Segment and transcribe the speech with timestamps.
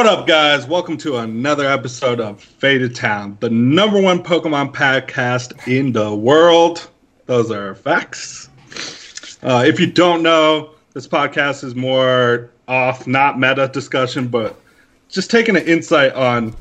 [0.00, 0.66] What up, guys?
[0.66, 6.88] Welcome to another episode of Faded Town, the number one Pokemon podcast in the world.
[7.26, 8.48] Those are facts.
[9.42, 14.58] Uh, if you don't know, this podcast is more off, not meta discussion, but
[15.10, 16.56] just taking an insight on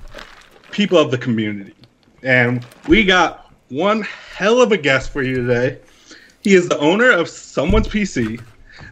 [0.71, 1.75] people of the community.
[2.23, 4.01] And we got one
[4.35, 5.79] hell of a guest for you today.
[6.41, 8.43] He is the owner of Someone's PC,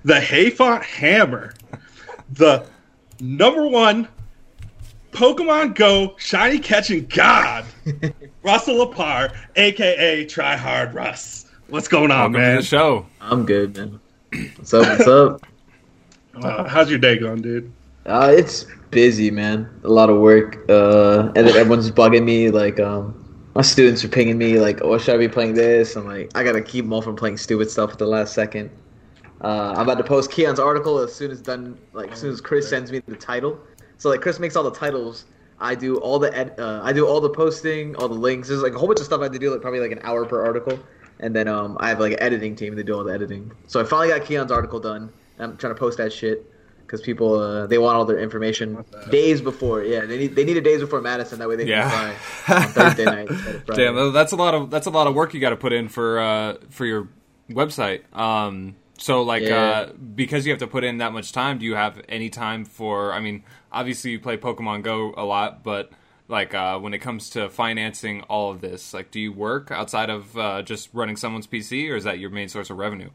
[0.05, 1.54] the HeyFonte Hammer,
[2.32, 2.66] the
[3.19, 4.07] number one
[5.11, 7.66] Pokemon Go shiny catching god,
[8.43, 11.46] Russell LaPorte, aka Try Hard Russ.
[11.70, 12.56] What's going on, Welcome man?
[12.57, 13.06] to the show.
[13.20, 14.00] I'm good, man.
[14.57, 14.88] What's up?
[14.97, 15.42] What's up?
[16.43, 17.71] Uh, how's your day going, dude?
[18.06, 19.68] Uh, it's busy, man.
[19.83, 20.57] A lot of work.
[20.70, 22.52] Uh, and then everyone's bugging me.
[22.52, 23.16] Like, um,
[23.55, 24.60] my students are pinging me.
[24.60, 25.96] Like, oh, should I be playing this?
[25.96, 28.69] I'm like, I gotta keep them all from playing stupid stuff at the last second.
[29.42, 31.75] Uh, I'm about to post Keon's article as soon as done.
[31.94, 33.59] Like, as soon as Chris sends me the title.
[33.97, 35.25] So like, Chris makes all the titles.
[35.59, 38.47] I do all the ed- uh, I do all the posting, all the links.
[38.47, 39.52] There's like a whole bunch of stuff I have to do.
[39.52, 40.80] Like probably like an hour per article.
[41.19, 42.75] And then um, I have like an editing team.
[42.75, 43.52] They do all the editing.
[43.66, 45.11] So I finally got Keon's article done.
[45.39, 46.45] I'm trying to post that shit
[46.81, 49.83] because people uh, they want all their information days before.
[49.83, 51.39] Yeah, they need they need it days before Madison.
[51.39, 51.89] That way they Yeah.
[51.89, 53.83] can fly on Thursday night instead of Friday.
[53.86, 55.89] Damn, that's a lot of that's a lot of work you got to put in
[55.89, 57.09] for uh, for your
[57.49, 58.02] website.
[58.16, 59.55] Um, so like Yeah.
[59.55, 62.65] uh, because you have to put in that much time, do you have any time
[62.65, 63.13] for?
[63.13, 65.91] I mean, obviously you play Pokemon Go a lot, but
[66.27, 70.09] like uh, when it comes to financing all of this, like do you work outside
[70.09, 73.09] of uh, just running someone's PC, or is that your main source of revenue?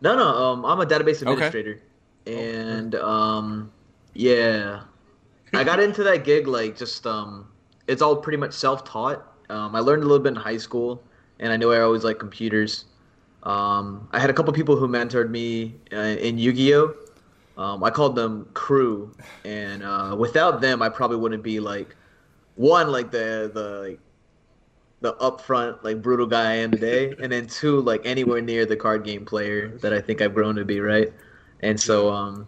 [0.00, 0.28] No, no.
[0.28, 1.80] Um, I'm a database administrator,
[2.26, 3.72] and um,
[4.14, 4.82] yeah,
[5.52, 7.48] I got into that gig like just um,
[7.86, 9.24] it's all pretty much self-taught.
[9.50, 11.02] Um, I learned a little bit in high school,
[11.40, 12.84] and I knew I always liked computers.
[13.42, 16.94] Um, I had a couple people who mentored me uh, in Yu-Gi-Oh.
[17.56, 19.12] Um, I called them crew,
[19.44, 21.96] and uh, without them, I probably wouldn't be like
[22.54, 24.00] one like the the like
[25.00, 28.76] the upfront like brutal guy I am today, and then two like anywhere near the
[28.76, 31.12] card game player that I think I've grown to be, right?
[31.60, 32.46] And so um,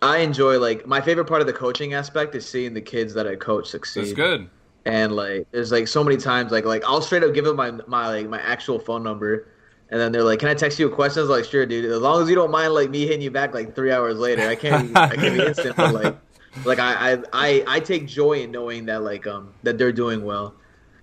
[0.00, 3.26] I enjoy like my favorite part of the coaching aspect is seeing the kids that
[3.26, 4.02] I coach succeed.
[4.02, 4.50] That's good.
[4.84, 7.70] And like there's like so many times like like I'll straight up give them my
[7.86, 9.48] my like my actual phone number.
[9.92, 11.86] And then they're like, "Can I text you a question?" I was like, "Sure, dude.
[11.86, 14.48] As long as you don't mind like me hitting you back like three hours later,
[14.48, 15.02] I can't.
[15.10, 16.16] I can't be instant, but like,
[16.64, 20.24] like I, I, I, I take joy in knowing that like um that they're doing
[20.24, 20.56] well.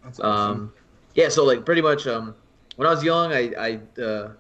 [0.03, 0.61] That's awesome.
[0.61, 0.73] Um,
[1.16, 2.35] yeah, so like pretty much um,
[2.77, 4.33] when I was young, I, I uh,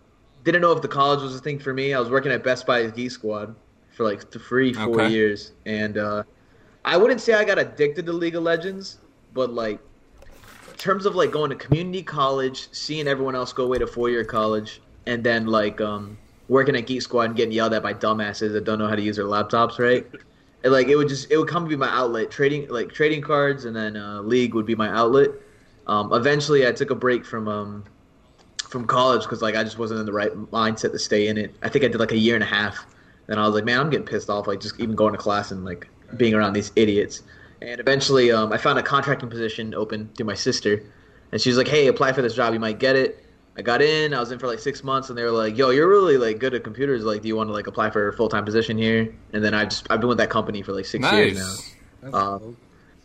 [0.43, 1.93] didn't know if the college was a thing for me.
[1.93, 3.55] I was working at Best Buy's Geek Squad
[3.89, 5.03] for like three, four Okay.
[5.03, 6.23] years, and uh,
[6.85, 8.99] I wouldn't say I got addicted to League of Legends,
[9.33, 9.79] but like
[10.79, 14.25] terms of like going to community college, seeing everyone else go away to four year
[14.25, 16.17] college, and then like um,
[16.47, 19.01] working at Geek Squad and getting yelled at by dumbasses that don't know how to
[19.01, 20.07] use their laptops, right?
[20.63, 22.31] And, like it would just it would come to be my outlet.
[22.31, 25.29] Trading like trading cards and then uh, league would be my outlet.
[25.87, 27.83] Um, eventually i took a break from um,
[28.67, 31.53] from college because like i just wasn't in the right mindset to stay in it.
[31.61, 32.85] I think i did like a year and a half.
[33.27, 35.51] Then i was like man i'm getting pissed off like just even going to class
[35.51, 37.23] and like being around these idiots
[37.61, 40.83] and eventually um, i found a contracting position open through my sister
[41.31, 43.25] and she's like hey apply for this job you might get it
[43.59, 44.13] I got in.
[44.13, 46.39] I was in for like six months, and they were like, "Yo, you're really like
[46.39, 47.03] good at computers.
[47.03, 49.53] Like, do you want to like apply for a full time position here?" And then
[49.53, 51.45] I just I've been with that company for like six years now.
[51.45, 51.75] Nice.
[52.01, 52.55] That's uh, cool.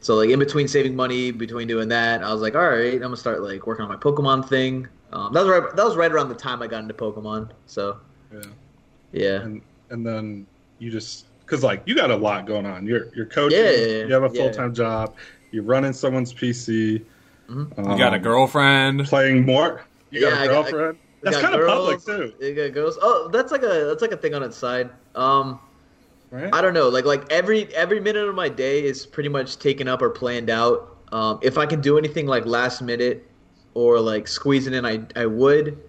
[0.01, 3.01] So like in between saving money, between doing that, I was like, all right, I'm
[3.01, 4.87] gonna start like working on my Pokemon thing.
[5.13, 5.75] Um, that was right.
[5.75, 7.51] That was right around the time I got into Pokemon.
[7.67, 7.99] So
[8.33, 8.43] yeah.
[9.11, 9.61] yeah, and
[9.91, 10.47] and then
[10.79, 12.87] you just because like you got a lot going on.
[12.87, 13.61] You're you're coaching.
[13.61, 14.05] Yeah, yeah, yeah.
[14.07, 15.17] You have a full time job.
[15.51, 17.07] You're running someone's PC.
[17.49, 17.73] Mhm.
[17.87, 19.07] You got a um, girlfriend.
[19.09, 19.85] playing more.
[20.11, 20.99] You got Yeah, a I girlfriend.
[21.23, 22.99] We That's got kind of public too, You got girls.
[23.01, 24.91] Oh, that's like a that's like a thing on its side.
[25.15, 25.61] Um,
[26.31, 26.51] right?
[26.53, 26.89] I don't know.
[26.89, 30.51] Like like every every minute of my day is pretty much taken up or planned
[30.51, 30.99] out.
[31.13, 33.31] Um, if I can do anything like last minute
[33.75, 35.83] or like squeezing in, I I would.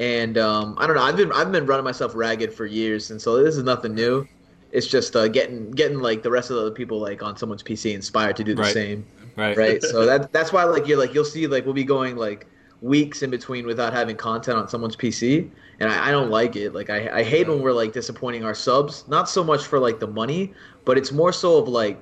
[0.00, 1.02] And um, I don't know.
[1.02, 4.28] I've been I've been running myself ragged for years, and so this is nothing new.
[4.72, 7.62] It's just uh, getting getting like the rest of the other people like on someone's
[7.62, 8.72] PC inspired to do the Right.
[8.72, 9.56] same Right.
[9.56, 9.82] right?
[9.92, 12.46] so that that's why like you're like you'll see like we'll be going like
[12.80, 15.48] weeks in between without having content on someone's PC,
[15.78, 16.74] and I, I don't like it.
[16.74, 19.06] Like I I hate when we're like disappointing our subs.
[19.08, 20.52] Not so much for like the money,
[20.84, 21.98] but it's more so of like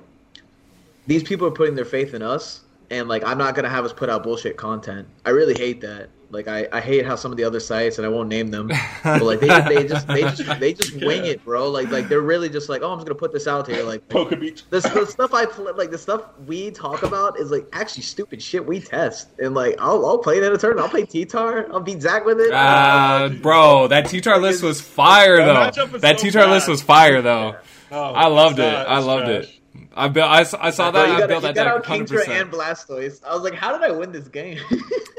[1.07, 3.93] these people are putting their faith in us, and like I'm not gonna have us
[3.93, 5.07] put out bullshit content.
[5.25, 6.09] I really hate that.
[6.31, 8.67] Like I, I hate how some of the other sites and I won't name them,
[9.03, 11.69] but like they, they just they just they just wing it, bro.
[11.69, 14.07] Like like they're really just like oh I'm just gonna put this out here like
[14.07, 14.63] PokeBeach.
[14.69, 18.41] the, the stuff I play, like the stuff we talk about is like actually stupid
[18.41, 20.85] shit we test, and like I'll, I'll play it in a tournament.
[20.85, 21.67] I'll play T-Tar.
[21.71, 22.53] I'll beat Zach with it.
[22.53, 25.67] Uh, bro, that T-Tar list was fire though.
[25.67, 27.55] is That so T-Tar list was fire though.
[27.91, 28.63] No, I loved it.
[28.73, 29.43] I loved trash.
[29.45, 29.57] it.
[29.93, 30.29] I built.
[30.29, 31.07] I, saw- I saw that.
[31.09, 32.07] you I got, built you that got deck out 100.
[32.09, 33.23] Percent and Blastoise.
[33.25, 34.57] I was like, how did I win this game?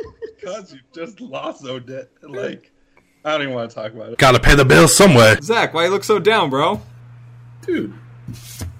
[0.42, 2.10] Because you just lost Odette.
[2.22, 2.72] Like,
[3.24, 4.18] I don't even want to talk about it.
[4.18, 5.40] Gotta pay the bills somewhere.
[5.40, 6.80] Zach, why you look so down, bro?
[7.62, 7.94] Dude,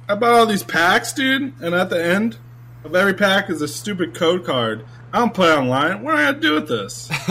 [0.09, 2.39] I bought all these packs, dude, and at the end
[2.83, 4.85] of every pack is a stupid code card.
[5.13, 6.03] I don't play online.
[6.03, 7.11] What am I gonna do with this?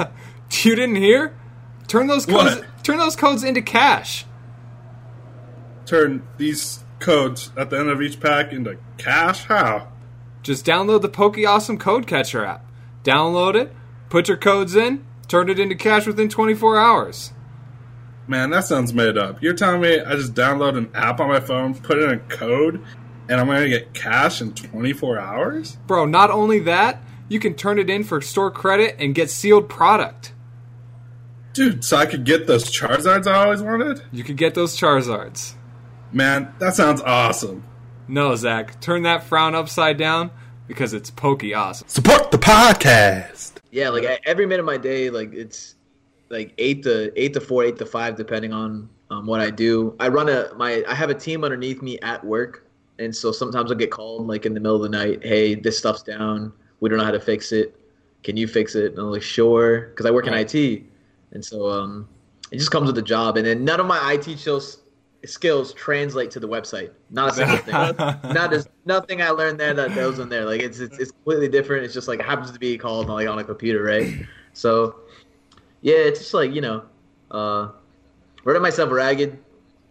[0.64, 1.34] You didn't hear?
[1.88, 2.58] Turn those codes.
[2.58, 2.84] What?
[2.84, 4.26] Turn those codes into cash.
[5.86, 9.46] Turn these codes at the end of each pack into cash?
[9.46, 9.88] How?
[10.44, 12.66] Just download the Poke Awesome Code Catcher app.
[13.04, 13.74] Download it.
[14.12, 15.06] Put your codes in.
[15.30, 17.32] Turn it into cash within 24 hours.
[18.28, 19.42] Man, that sounds made up.
[19.42, 22.84] You're telling me I just download an app on my phone, put in a code,
[23.30, 25.78] and I'm gonna get cash in 24 hours?
[25.88, 29.70] Bro, not only that, you can turn it in for store credit and get sealed
[29.70, 30.34] product.
[31.54, 34.02] Dude, so I could get those Charizards I always wanted?
[34.12, 35.54] You could get those Charizards.
[36.12, 37.64] Man, that sounds awesome.
[38.10, 40.32] No, Zach, turn that frown upside down
[40.68, 41.88] because it's Poke Awesome.
[41.88, 43.61] Support the podcast.
[43.72, 45.76] Yeah, like I- every minute of my day, like it's
[46.30, 49.96] like eight to eight to four, eight to five, depending on um, what I do.
[50.00, 52.68] I run a my I have a team underneath me at work,
[53.00, 55.24] and so sometimes I'll get called like in the middle of the night.
[55.24, 56.54] Hey, this stuff's down.
[56.80, 57.76] We don't know how to fix it.
[58.24, 58.92] Can you fix it?
[58.92, 60.84] And I'm like, sure, because I work in IT,
[61.32, 62.08] and so um,
[62.52, 63.38] it just comes with the job.
[63.38, 64.81] And then none of my IT skills
[65.26, 66.92] skills translate to the website.
[67.10, 67.74] Not a single thing.
[68.34, 70.46] Not as nothing I learned there that goes in there.
[70.46, 71.86] Like it's, it's it's completely different.
[71.86, 74.14] It's just like happens to be called like on a computer, right?
[74.54, 74.96] So
[75.82, 76.84] yeah, it's just like you know,
[77.30, 77.70] uh,
[78.44, 79.38] running myself ragged,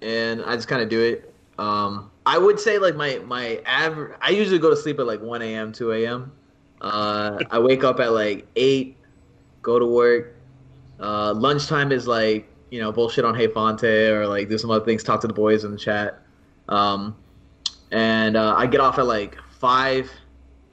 [0.03, 1.35] and I just kind of do it.
[1.59, 4.17] Um, I would say like my my average.
[4.21, 6.33] I usually go to sleep at like one a.m., two a.m.
[6.81, 8.97] Uh, I wake up at like eight,
[9.63, 10.35] go to work.
[10.99, 15.03] Uh, lunchtime is like you know bullshit on HeyFonte or like do some other things,
[15.03, 16.21] talk to the boys in the chat.
[16.69, 17.17] Um,
[17.91, 20.11] and uh, I get off at like five.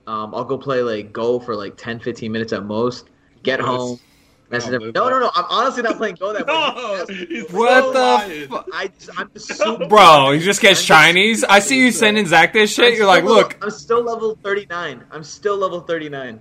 [0.06, 3.10] Um, I'll go play like Go for like 10, 15 minutes at most.
[3.44, 3.68] Get Yes.
[3.68, 4.00] home.
[4.50, 4.94] Message Don't them.
[4.94, 5.32] do No, no, no.
[5.36, 7.10] I'm honestly not playing Go that No, much.
[7.28, 8.48] he's What so the lying.
[8.48, 9.88] fu- I, I'm super.
[9.88, 11.44] Bro, you just get shinies.
[11.50, 12.96] I see you sending Zach this shit.
[12.96, 15.04] You're like, still look, I'm still level 39.
[15.12, 16.40] I'm still level 39,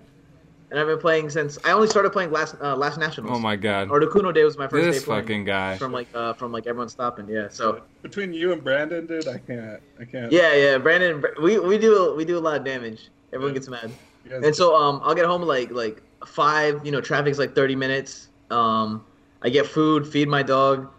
[0.71, 3.37] and I've been playing since I only started playing last uh, last nationals.
[3.37, 5.23] oh my god, Articuno Day was my first this day playing.
[5.23, 5.79] fucking guy.
[5.79, 7.29] from like uh, from like everyone stopping.
[7.29, 9.81] Yeah, so Between you and Brandon, dude, I can't.
[10.01, 10.33] I can't.
[10.33, 10.79] yeah, yeah.
[10.79, 13.09] Brandon, we we do we do a lot of damage.
[13.33, 13.91] Everyone gets mad.
[14.31, 16.85] And so um, I'll get home like like five.
[16.85, 18.29] You know, traffic's like thirty minutes.
[18.51, 19.05] Um,
[19.43, 20.91] I get food, feed my dog.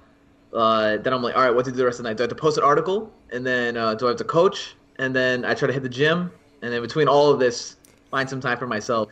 [0.53, 2.17] Uh, then I'm like, all right, what to do the rest of the night?
[2.17, 3.11] Do I have to post an article?
[3.31, 4.75] And then uh, do I have to coach?
[4.97, 6.31] And then I try to hit the gym.
[6.61, 7.75] And then between all of this,
[8.09, 9.09] find some time for myself.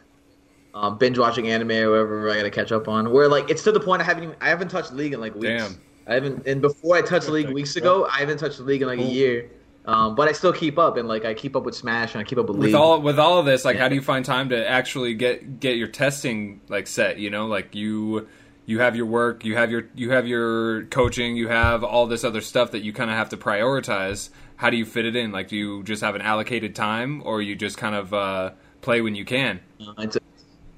[0.76, 3.12] Um, binge watching anime or whatever I gotta catch up on.
[3.12, 5.34] Where like it's to the point I haven't even I haven't touched League in like
[5.34, 5.64] weeks.
[5.64, 5.82] Damn.
[6.06, 9.00] I haven't and before I touched League weeks ago, I haven't touched League in like
[9.00, 9.50] a year.
[9.86, 12.24] Um, but I still keep up and like I keep up with Smash and I
[12.24, 12.74] keep up with League.
[12.74, 15.60] with all with all of this, like, how do you find time to actually get
[15.60, 17.20] get your testing like set?
[17.20, 18.28] You know, like you
[18.66, 22.24] you have your work, you have your you have your coaching, you have all this
[22.24, 24.30] other stuff that you kind of have to prioritize.
[24.58, 25.32] How do you fit it in?
[25.32, 28.52] Like, do you just have an allocated time, or you just kind of uh,
[28.82, 29.60] play when you can?
[29.80, 30.18] Uh, It's,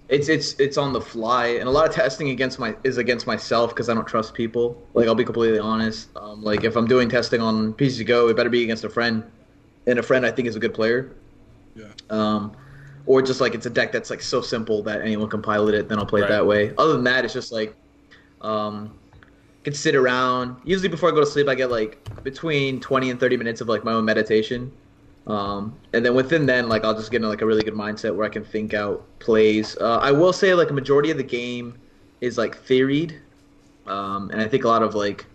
[0.09, 3.27] it's it's it's on the fly, and a lot of testing against my is against
[3.27, 4.81] myself because I don't trust people.
[4.93, 6.09] Like I'll be completely honest.
[6.15, 9.23] Um, like if I'm doing testing on PC Go, it better be against a friend,
[9.85, 11.11] and a friend I think is a good player.
[11.75, 11.85] Yeah.
[12.09, 12.55] Um,
[13.05, 15.89] or just like it's a deck that's like so simple that anyone can pilot it.
[15.89, 16.29] Then I'll play Right.
[16.29, 16.73] it that way.
[16.77, 17.75] Other than that, it's just like,
[18.41, 18.97] um,
[19.63, 20.55] can sit around.
[20.63, 23.67] Usually before I go to sleep, I get like between twenty and thirty minutes of
[23.67, 24.71] like my own meditation.
[25.27, 28.15] Um, and then within then, like I'll just get in like a really good mindset
[28.15, 29.77] where I can think out plays.
[29.77, 31.77] Uh, I will say like a majority of the game
[32.21, 33.19] is like theoried,
[33.85, 35.25] um, and I think a lot of like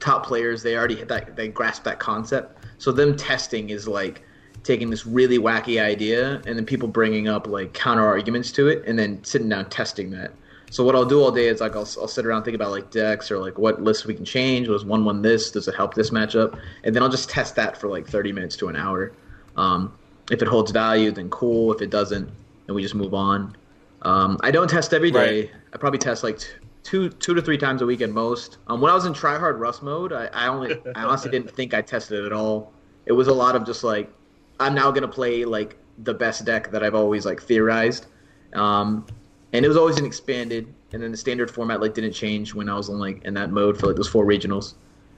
[0.00, 2.64] top players they already hit that they grasp that concept.
[2.76, 4.22] So them testing is like
[4.62, 8.84] taking this really wacky idea and then people bringing up like counter arguments to it
[8.86, 10.32] and then sitting down testing that.
[10.70, 12.90] So what I'll do all day is like I'll, I'll sit around think about like
[12.90, 14.68] decks or like what lists we can change.
[14.68, 15.50] Was one one this?
[15.50, 16.60] Does it help this matchup?
[16.84, 19.12] And then I'll just test that for like thirty minutes to an hour.
[19.58, 19.92] Um,
[20.30, 21.72] if it holds value, then cool.
[21.72, 22.30] If it doesn't,
[22.66, 23.56] then we just move on.
[24.02, 25.40] Um, I don't test every day.
[25.40, 25.50] Right.
[25.72, 26.46] I probably test like t-
[26.84, 28.58] two two to three times a week at most.
[28.68, 31.74] Um, when I was in tryhard Russ mode, I, I only I honestly didn't think
[31.74, 32.72] I tested it at all.
[33.06, 34.12] It was a lot of just like
[34.60, 38.06] I'm now gonna play like the best deck that I've always like theorized,
[38.52, 39.06] um,
[39.52, 40.72] and it was always an expanded.
[40.90, 43.50] And then the standard format like didn't change when I was in like in that
[43.50, 44.74] mode for like those four regionals.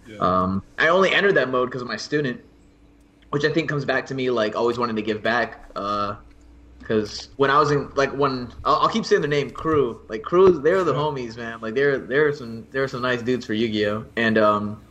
[0.06, 0.16] Yeah.
[0.18, 2.40] Um, I only entered that mode because of my student,
[3.30, 5.66] which I think comes back to me like always wanting to give back.
[6.78, 10.22] Because when I was in like when I'll, I'll keep saying the name Crew, like
[10.22, 11.60] Crew, they're the homies, man.
[11.60, 14.04] Like they're they're some they're some nice dudes for Yu-Gi-Oh.
[14.16, 14.82] And um,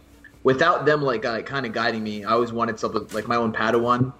[0.43, 3.51] without them like uh, kind of guiding me, I always wanted something like my own
[3.51, 4.13] Padawan.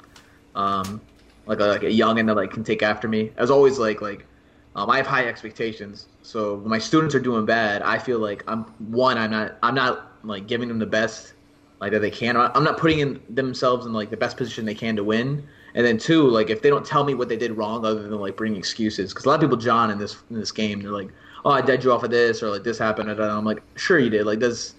[0.56, 1.02] um,
[1.46, 3.32] like a, like a youngin that like can take after me.
[3.38, 4.26] I was always like like
[4.76, 6.08] um, I have high expectations.
[6.22, 9.18] So when my students are doing bad, I feel like I'm one.
[9.18, 9.58] I'm not.
[9.64, 11.34] I'm not like giving them the best
[11.80, 12.36] like that they can.
[12.38, 15.48] I'm not putting in themselves in like the best position they can to win.
[15.76, 18.20] And then two, like if they don't tell me what they did wrong, other than
[18.20, 20.92] like bringing excuses, because a lot of people, John, in this in this game, they're
[20.92, 21.10] like,
[21.46, 23.10] "Oh, I dead you off of this," or like this happened.
[23.10, 24.74] And I'm like, "Sure, you did." Like, there's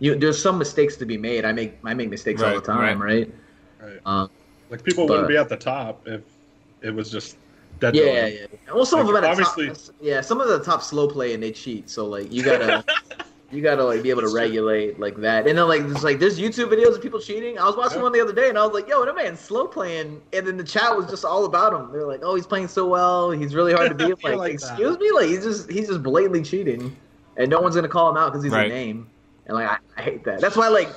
[0.00, 1.44] you there's some mistakes to be made.
[1.44, 3.32] I make I make mistakes all the time, right?
[3.80, 4.00] Right.
[4.04, 4.30] Um,
[4.68, 6.22] Like people But- wouldn't be at the top if
[6.82, 7.36] it was just
[7.78, 7.94] dead.
[7.94, 8.46] to yeah, yeah.
[8.74, 11.42] Well, some of them at obviously- top, yeah, some of the top slow play and
[11.42, 11.88] they cheat.
[11.88, 12.84] So like, you gotta.
[13.52, 14.40] You gotta like be able to That's true.
[14.40, 17.58] regulate like that, and then like there's like there's YouTube videos of people cheating.
[17.58, 18.04] I was watching Yeah.
[18.04, 20.56] one the other day, and I was like, "Yo, that man's slow playing," and then
[20.56, 21.92] the chat was just all about him.
[21.92, 23.30] They're like, "Oh, he's playing so well.
[23.30, 24.70] He's really hard to beat." I'm like, like that.
[24.70, 26.96] excuse me, like he's just he's just blatantly cheating,
[27.36, 28.70] and no one's gonna call him out because he's Right.
[28.70, 29.10] a name.
[29.46, 30.40] And like I, I hate that.
[30.40, 30.88] That's why like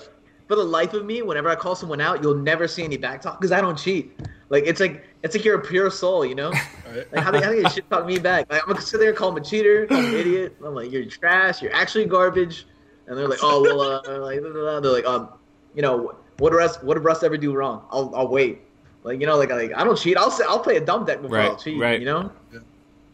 [0.47, 3.21] for the life of me, whenever I call someone out, you'll never see any back
[3.21, 4.17] talk because I don't cheat.
[4.49, 6.51] Like it's like it's like you're a pure soul, you know.
[6.51, 7.11] Right?
[7.11, 8.45] Like how do, how they shit talk me back?
[8.49, 10.55] Like I'm gonna sit there and call him a cheater, call him an idiot.
[10.63, 11.63] I'm like, you're trash.
[11.63, 12.67] You're actually garbage.
[13.07, 14.79] And they're like, oh well, uh, like blah, blah, blah.
[14.79, 15.29] they're like, um,
[15.73, 17.85] you know, what did Russ what did Russ ever do wrong?
[17.89, 18.61] I'll I'll wait.
[19.03, 20.15] Like you know, like like I don't cheat.
[20.15, 21.79] I'll say, I'll play a dumb deck before Right, I'll cheat.
[21.79, 21.99] right.
[21.99, 22.31] You know.
[22.53, 22.59] Yeah.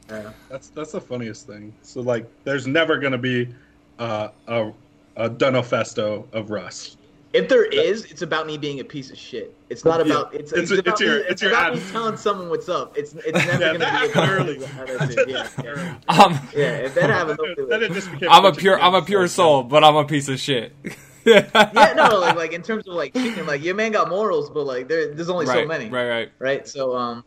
[0.09, 0.31] Yeah.
[0.49, 1.73] That's that's the funniest thing.
[1.81, 3.47] So like, there's never gonna be
[3.99, 4.71] uh, a
[5.15, 6.97] a Dunofesto of Russ.
[7.33, 9.55] If there is, it's about me being a piece of shit.
[9.69, 10.13] It's not Yeah.
[10.13, 12.49] about it's, It's- it's, about it's your- me, it's it's your about me telling someone
[12.49, 12.97] what's up.
[12.97, 14.65] It's it's never Yeah, gonna that be about happened early.
[14.99, 15.29] attitude.
[15.29, 15.95] Yeah, yeah.
[16.23, 17.83] Um, Yeah, if that happens, don't do it.
[17.83, 20.39] it just became I'm a pure I'm a pure soul, but I'm a piece of
[20.39, 20.73] shit.
[21.23, 21.47] yeah,
[21.95, 24.87] no, like, like in terms of like cheating, like your man got morals, but like
[24.89, 26.31] there, there's only right, so many, Right, right.
[26.39, 26.67] right?
[26.67, 27.23] So, um,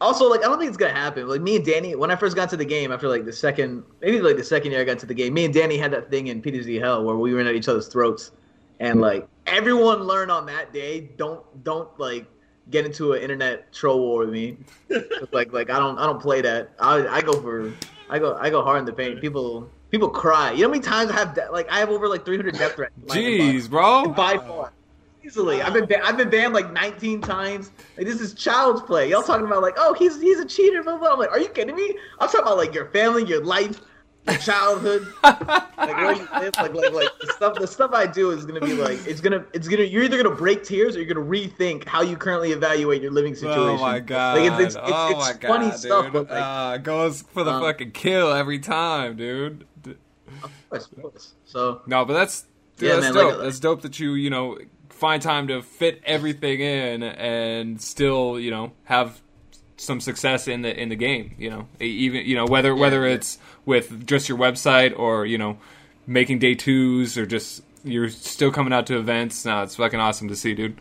[0.00, 1.26] also like I don't think it's gonna happen.
[1.26, 3.82] Like me and Danny, when I first got to the game, after like the second,
[4.02, 6.10] maybe like the second year I got to the game, me and Danny had that
[6.10, 8.32] thing in PTZ Hell where we were at each other's throats,
[8.80, 12.26] and like everyone learned on that day, don't don't like
[12.70, 14.56] get into an internet troll war with me.
[15.32, 16.70] like like I don't I don't play that.
[16.78, 17.72] I I go for
[18.10, 19.20] I go I go hard in the paint.
[19.20, 20.52] People people cry.
[20.52, 22.74] You know how many times I have de- like I have over like 300 death
[22.74, 22.94] threats.
[22.96, 23.54] in my inbox?
[23.54, 24.08] Jeez, bro.
[24.08, 24.72] by far.
[25.24, 27.72] Easily, I've been ba- I've been banned like 19 times.
[27.96, 29.10] Like this is child's play.
[29.10, 30.82] Y'all talking about like, oh, he's he's a cheater.
[30.82, 31.12] Blah, blah.
[31.12, 31.96] I'm like, are you kidding me?
[32.18, 33.80] I'm talking about like your family, your life,
[34.36, 37.54] childhood, like where you live, like like like the stuff.
[37.58, 40.34] The stuff I do is gonna be like it's gonna it's gonna you're either gonna
[40.34, 43.60] break tears or you're gonna rethink how you currently evaluate your living situation.
[43.60, 44.38] Oh my god!
[44.38, 46.12] Like it's it's, it's, oh it's my funny god, stuff, dude.
[46.12, 49.66] but like, uh, goes for the um, fucking kill every time, dude.
[50.42, 51.34] Of course, of course.
[51.44, 52.44] So No, but that's
[52.76, 53.32] dude, Yeah, that's man, dope.
[53.34, 54.58] like- that's dope that you you know
[54.90, 59.22] find time to fit everything in and still you know have
[59.78, 61.34] some success in the in the game.
[61.38, 63.14] You know, even you know whether whether yeah.
[63.14, 65.58] it's with just your website or you know
[66.06, 69.44] making day twos or just you're still coming out to events.
[69.44, 70.80] No, it's fucking awesome to see, dude.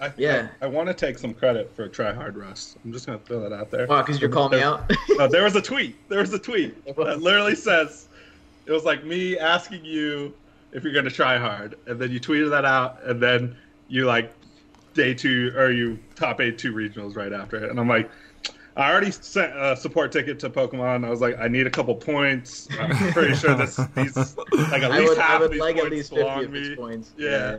[0.00, 0.48] I, Yeah.
[0.62, 2.76] I, want to take some credit for Try Hard Russ.
[2.84, 3.86] I'm just gonna throw that out there.
[3.86, 4.90] wow, because you're calling me out.
[5.18, 5.96] Uh, there was a tweet.
[6.08, 8.06] There was a tweet that literally says,
[8.66, 10.32] "It was like me asking you
[10.70, 13.56] if you're gonna try hard," and then you tweeted that out, and then
[13.88, 14.32] you like
[14.98, 18.10] day two or you top eight two regionals right after it, and I'm like.
[18.76, 21.04] I already sent a support ticket to Pokemon.
[21.04, 22.68] I was like, I need a couple points.
[22.78, 25.60] I'm pretty sure this these like at I least would, half I of would these
[25.60, 27.10] like at least 50 of these points.
[27.18, 27.56] Yeah.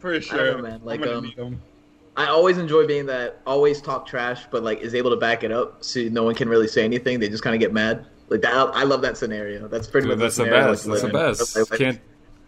[0.00, 0.56] Pretty I sure.
[0.58, 0.80] know, man.
[0.84, 1.62] Like, I'm gonna um.
[2.14, 5.50] I always enjoy being that always talk trash, but like is able to back it
[5.50, 7.20] up, so no one can really say anything.
[7.20, 8.04] They just kind of get mad.
[8.28, 9.66] Like that, I love that scenario.
[9.66, 10.84] That's pretty Dude, much that's the scenario I like best.
[10.84, 11.56] to That's the best.
[11.56, 12.00] Like, like, Can't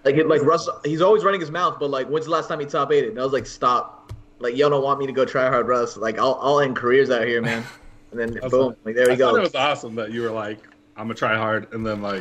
[0.05, 2.61] like, it- like Russ, he's always running his mouth, but like, when's the last time
[2.61, 3.11] he top eighted?
[3.13, 4.02] And I was like, stop.
[4.43, 5.97] Like, y'all don't want me to go try hard, Russ.
[5.97, 7.65] Like, I'll, I'll end careers out here, man.
[8.11, 9.37] And then boom, thought- like there we I thought go.
[9.37, 10.59] it was awesome that you were like,
[10.99, 12.21] I'm gonna try hard, and then like,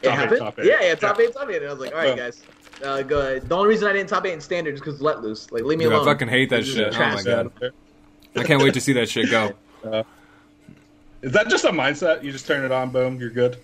[0.00, 0.38] It top eight, happened.
[0.38, 0.66] top eight.
[0.66, 1.56] Yeah, yeah, top eight, top eight.
[1.56, 2.16] And I was like, all right, Yeah.
[2.16, 2.42] guys,
[2.84, 3.48] uh, go ahead.
[3.48, 5.50] The only reason I didn't top eight in standard is because let loose.
[5.50, 6.94] Like, leave me Dude, I fucking hate that shit.
[6.94, 7.50] Oh my god.
[8.36, 9.50] I can't wait to see that shit go.
[11.22, 12.22] Is that just a mindset?
[12.22, 13.58] You just turn it on, boom, you're good.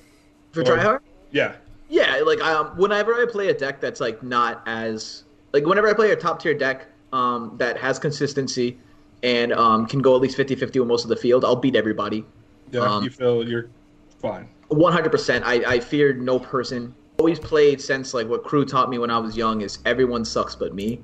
[0.52, 1.02] For try hard.
[1.30, 1.54] Yeah.
[1.88, 5.92] Yeah, like um, whenever I play a deck that's like not as like whenever I
[5.94, 8.78] play a top tier deck um, that has consistency
[9.22, 12.24] and um, can go at least 50-50 with most of the field, I'll beat everybody.
[12.70, 12.80] Yeah.
[12.80, 13.70] Um, you feel you're
[14.20, 14.48] fine.
[14.68, 15.44] One hundred percent.
[15.46, 16.94] I I feared no person.
[17.18, 20.54] Always played since like what crew taught me when I was young is everyone sucks
[20.54, 21.00] but me,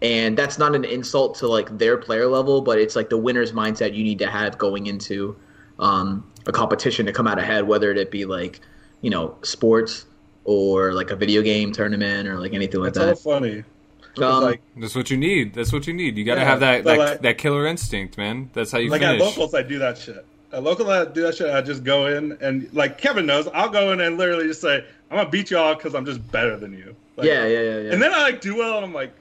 [0.00, 3.50] and that's not an insult to like their player level, but it's like the winner's
[3.50, 5.36] mindset you need to have going into
[5.80, 8.60] um, a competition to come out ahead, whether it be like
[9.00, 10.06] you know sports
[10.44, 13.18] or like a video game tournament or like anything like It's all that.
[13.18, 13.64] funny.
[14.20, 15.54] It's Um, like That's what you need.
[15.54, 16.16] That's what you need.
[16.16, 18.50] You got to Yeah, have that that, like- that killer instinct, man.
[18.54, 20.24] That's how you like at locals, I do that shit.
[20.52, 21.50] At local, I do that shit.
[21.50, 24.84] I just go in and like Kevin knows, I'll go in and literally just say,
[25.10, 26.94] I'm gonna beat y'all because I'm just better than you.
[27.16, 27.92] Like, yeah, yeah, yeah, yeah.
[27.92, 29.12] And then I like do well, and I'm like,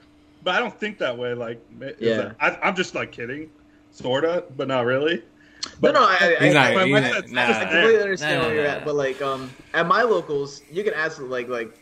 [0.43, 1.33] but I don't think that way.
[1.33, 2.17] Like, is Yeah.
[2.17, 3.49] that- I, I'm just like kidding,
[3.91, 5.21] sorta, but not really.
[5.81, 7.41] no, no, I, I, not- I, he's not- mindset's nah.
[7.43, 10.61] I just completely understand Nah, where you're nah, at, but like um at my locals,
[10.71, 11.77] you can ask like like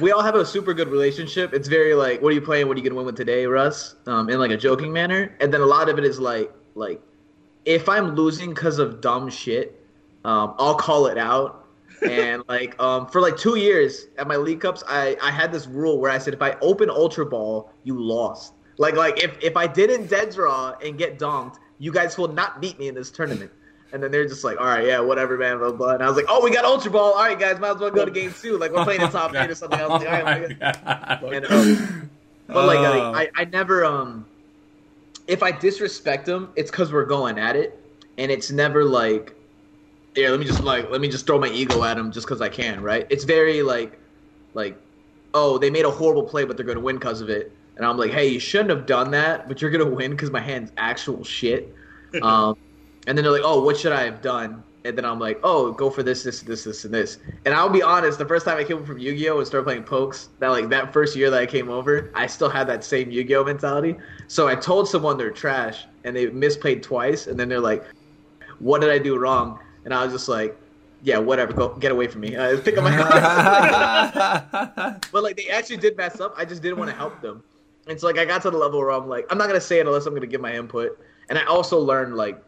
[0.00, 1.52] we all have a super good relationship.
[1.52, 2.68] It's very like, what are you playing?
[2.68, 3.96] What are you gonna win with today, Russ?
[4.06, 7.00] Um, in like a joking manner, and then a lot of it is like like
[7.64, 9.84] if I'm losing because of dumb shit,
[10.24, 11.66] um, I'll call it out.
[12.02, 15.66] and like um for like two years at my league cups, I I had this
[15.66, 18.54] rule where I said if I open ultra ball, you lost.
[18.78, 22.60] Like like if if I didn't dead draw and get donked, you guys will not
[22.60, 23.50] beat me in this tournament.
[23.92, 25.94] And then they're just like, all right, yeah, whatever, man, blah, blah.
[25.94, 27.12] And I was like, oh, we got Ultra Ball.
[27.12, 28.56] All right, guys, might as well go to game two.
[28.56, 29.80] Like, we're playing the top eight or something.
[29.80, 31.22] I was like, all right, my God.
[31.34, 32.10] And, um,
[32.46, 33.12] but like, Oh.
[33.14, 34.26] I, I never, um,
[35.26, 37.80] if I disrespect them, it's because we're going at it,
[38.18, 39.34] and it's never like,
[40.14, 42.40] yeah, let me just like, let me just throw my ego at them just because
[42.40, 43.06] I can, right?
[43.10, 43.98] It's very like,
[44.54, 44.76] like,
[45.34, 47.52] oh, they made a horrible play, but they're going to win because of it.
[47.76, 50.30] And I'm like, hey, you shouldn't have done that, but you're going to win because
[50.30, 51.74] my hand's actual shit.
[52.22, 52.56] Um,
[53.06, 54.62] and then they're like, oh, what should I have done?
[54.84, 57.18] And then I'm like, oh, go for this, this, this, this, and this.
[57.44, 60.30] And I'll be honest, the first time I came from Yu-Gi-Oh and started playing pokes,
[60.38, 63.44] that like that first year that I came over, I still had that same Yu-Gi-Oh
[63.44, 63.96] mentality.
[64.28, 67.84] So I told someone they're trash, and they misplayed twice, and then they're like,
[68.58, 69.58] what did I do wrong?
[69.84, 70.56] And I was just like,
[71.02, 72.36] yeah, whatever, go get away from me.
[72.36, 72.96] Uh, pick up my
[75.12, 76.34] but like they actually did mess up.
[76.36, 77.42] I just didn't want to help them.
[77.86, 79.78] And so like I got to the level where I'm like, I'm not gonna say
[79.78, 80.98] it unless I'm gonna give my input.
[81.28, 82.42] And I also learned like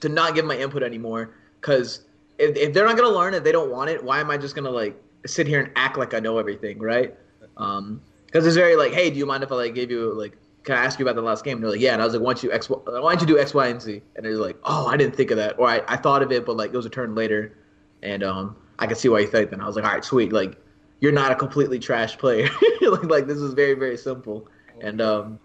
[0.00, 2.06] to not give my input anymore because
[2.38, 4.02] if, if they're not gonna learn it, they don't want it.
[4.02, 7.14] Why am I just gonna like sit here and act like I know everything, right?
[7.56, 10.36] Um, because it's very like, hey, do you mind if I like gave you like,
[10.62, 11.56] can I ask you about the last game?
[11.56, 11.94] And they're like, yeah.
[11.94, 13.80] And I was like, why don't you X, why don't you do X, Y, and
[13.80, 14.02] Z?
[14.14, 16.46] And they're like, oh, I didn't think of that, or I, I thought of it,
[16.46, 17.56] but like it was a turn later,
[18.02, 19.54] and um, I can see why you think that.
[19.54, 20.56] And I was like, all right, sweet, like
[21.00, 22.48] you're not a completely trash player.
[22.82, 24.48] like, like this is very very simple,
[24.80, 25.40] and um,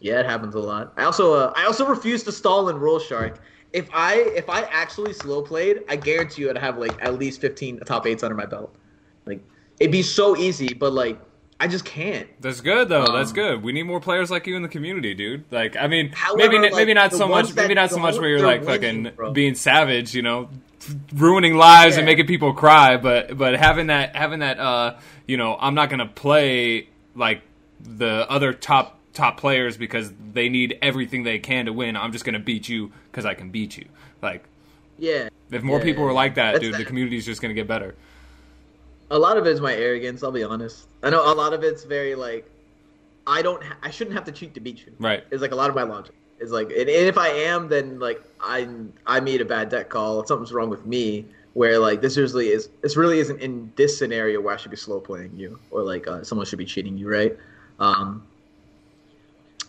[0.00, 0.92] yeah, it happens a lot.
[0.96, 3.40] I also uh, I also refuse to stall in Roll Shark.
[3.72, 7.40] If I if I actually slow played, I guarantee you I'd have like at least
[7.40, 8.74] 15 top eights under my belt.
[9.26, 9.42] Like
[9.78, 11.18] it'd be so easy, but like
[11.60, 12.28] I just can't.
[12.40, 13.12] That's good though.
[13.12, 13.62] That's Um, good.
[13.62, 15.44] We need more players like you in the community, dude.
[15.50, 17.52] Like, I mean, However, maybe like, maybe not so much.
[17.54, 19.32] Maybe not so much where you're like winning, fucking bro.
[19.32, 20.50] being savage, you know,
[21.12, 22.96] ruining lives and making people cry.
[22.96, 27.42] But but having that having that uh, you know, I'm not gonna play like
[27.80, 31.96] the other top top players because they need everything they can to win.
[31.96, 33.86] I'm just gonna beat you because I can beat you.
[34.22, 34.44] Like,
[34.98, 35.28] Yeah.
[35.50, 37.94] if more Yeah, people were like that, dude, the that- community's just gonna get better.
[39.10, 40.22] A lot of it's my arrogance.
[40.22, 40.86] I'll be honest.
[41.02, 42.48] I know a lot of it's very like
[43.26, 43.62] I don't.
[43.62, 44.92] Ha- I shouldn't have to cheat to beat you.
[44.98, 45.22] Right.
[45.30, 46.14] It's like a lot of my logic.
[46.40, 48.68] It's like, and, and if I am, then like I
[49.06, 50.24] I made a bad deck call.
[50.26, 51.26] Something's wrong with me.
[51.54, 52.68] Where like this usually is.
[52.82, 56.06] This really isn't in this scenario where I should be slow playing you or like
[56.06, 57.36] uh, someone should be cheating you, right?
[57.80, 58.22] Um,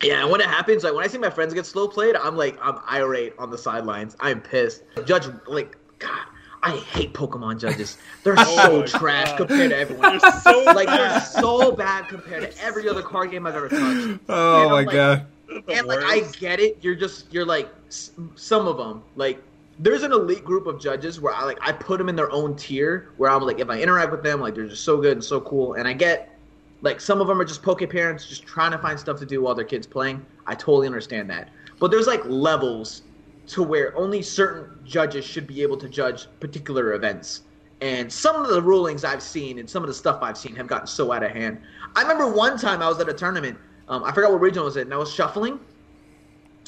[0.02, 2.36] yeah, and when it happens, like when I see my friends get slow played, I'm
[2.36, 4.16] like, I'm irate on the sidelines.
[4.20, 4.82] I'm pissed.
[5.04, 6.26] Judge, like, God,
[6.62, 7.98] I hate Pokemon judges.
[8.22, 9.36] They're oh so trash God.
[9.38, 10.18] compared to everyone.
[10.18, 11.18] They're so like, they're bad.
[11.20, 14.20] so bad compared to every other card game I've ever touched.
[14.28, 15.26] Oh And my like- god.
[15.68, 16.78] And like, I get it.
[16.80, 19.42] You're just, you're like, some of them, like.
[19.82, 22.54] There's an elite group of judges where I like I put them in their own
[22.54, 25.24] tier where I'm like if I interact with them like they're just so good and
[25.24, 26.38] so cool and I get
[26.82, 29.42] like some of them are just poke parents just trying to find stuff to do
[29.42, 30.24] while their kids playing.
[30.46, 31.50] I totally understand that.
[31.78, 33.02] But there's like levels
[33.48, 37.42] to where only certain judges should be able to judge particular events.
[37.80, 40.66] And some of the rulings I've seen and some of the stuff I've seen have
[40.66, 41.60] gotten so out of hand.
[41.96, 43.58] I remember one time I was at a tournament.
[43.88, 45.58] Um, I forgot what region it was in, and I was shuffling,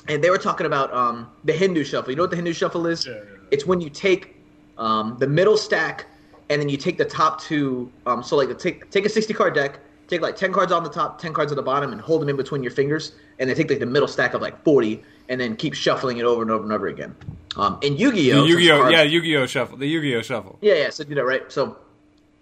[0.09, 2.11] and they were talking about um, the Hindu shuffle.
[2.11, 3.07] You know what the Hindu shuffle is?
[3.07, 3.21] Yeah, yeah.
[3.53, 4.35] It's when you take
[4.79, 6.07] um, the middle stack
[6.51, 7.93] and then you take the top two.
[8.07, 9.79] Um, so like take take a sixty card deck,
[10.13, 12.29] take like ten cards on the top, ten cards at the bottom, and hold them
[12.29, 15.41] in between your fingers, and then take like the middle stack of like forty, and
[15.41, 17.15] then keep shuffling it over and over and over again.
[17.57, 19.77] Um, in Yu-Gi-Oh, The Yu-Gi-Oh, cards- yeah, Yu-Gi-Oh shuffle.
[19.77, 20.59] The Yu-Gi-Oh shuffle.
[20.63, 20.91] yeah, yeah.
[20.91, 21.51] So do that right.
[21.53, 21.77] So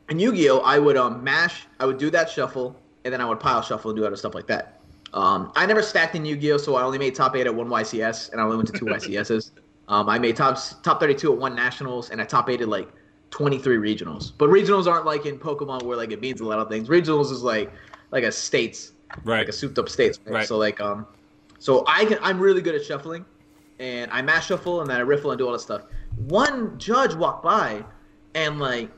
[0.09, 3.40] in Yu-Gi-Oh, I would um mash, I would do that shuffle, and then I would
[3.40, 4.80] pile shuffle and do other stuff like that.
[5.12, 8.30] Um, I never stacked in Yu-Gi-Oh, so I only made top eight at one YCS,
[8.33, 9.50] and I only went to two YCSs.
[9.88, 12.88] Um, I made top top thirty-two at one nationals, and I top eighted like
[13.31, 14.33] twenty-three regionals.
[14.37, 16.88] But regionals aren't like in Pokemon where like it means a lot of things.
[16.88, 17.73] Regionals is like
[18.11, 18.93] like a states,
[19.25, 19.38] Right.
[19.38, 20.19] like a souped-up states.
[20.25, 20.35] Right?
[20.35, 20.49] Right.
[20.49, 21.07] So like um,
[21.59, 23.25] so I can I'm really good at shuffling,
[23.79, 25.83] and I mash shuffle and then I riffle and do all this stuff.
[26.16, 27.85] One judge walked by,
[28.35, 28.90] and like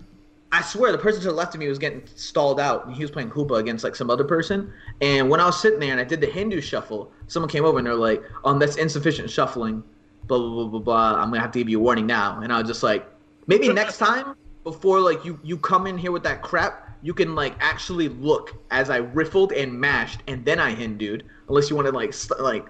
[0.50, 3.02] I swear the person to the left of me was getting stalled out, and he
[3.02, 4.72] was playing Hoopa against like some other person.
[5.00, 7.78] And when I was sitting there and I did the Hindu shuffle, someone came over
[7.78, 9.82] and they're like, "Um, that's insufficient shuffling."
[10.26, 11.14] Blah blah blah blah blah.
[11.22, 12.40] I'm gonna have to give you a warning now.
[12.40, 13.04] And I was just like,
[13.46, 17.34] maybe next time before like you you come in here with that crap, you can
[17.34, 21.24] like actually look as I riffled and mashed, and then I Hindued.
[21.48, 22.66] Unless you want to like st- like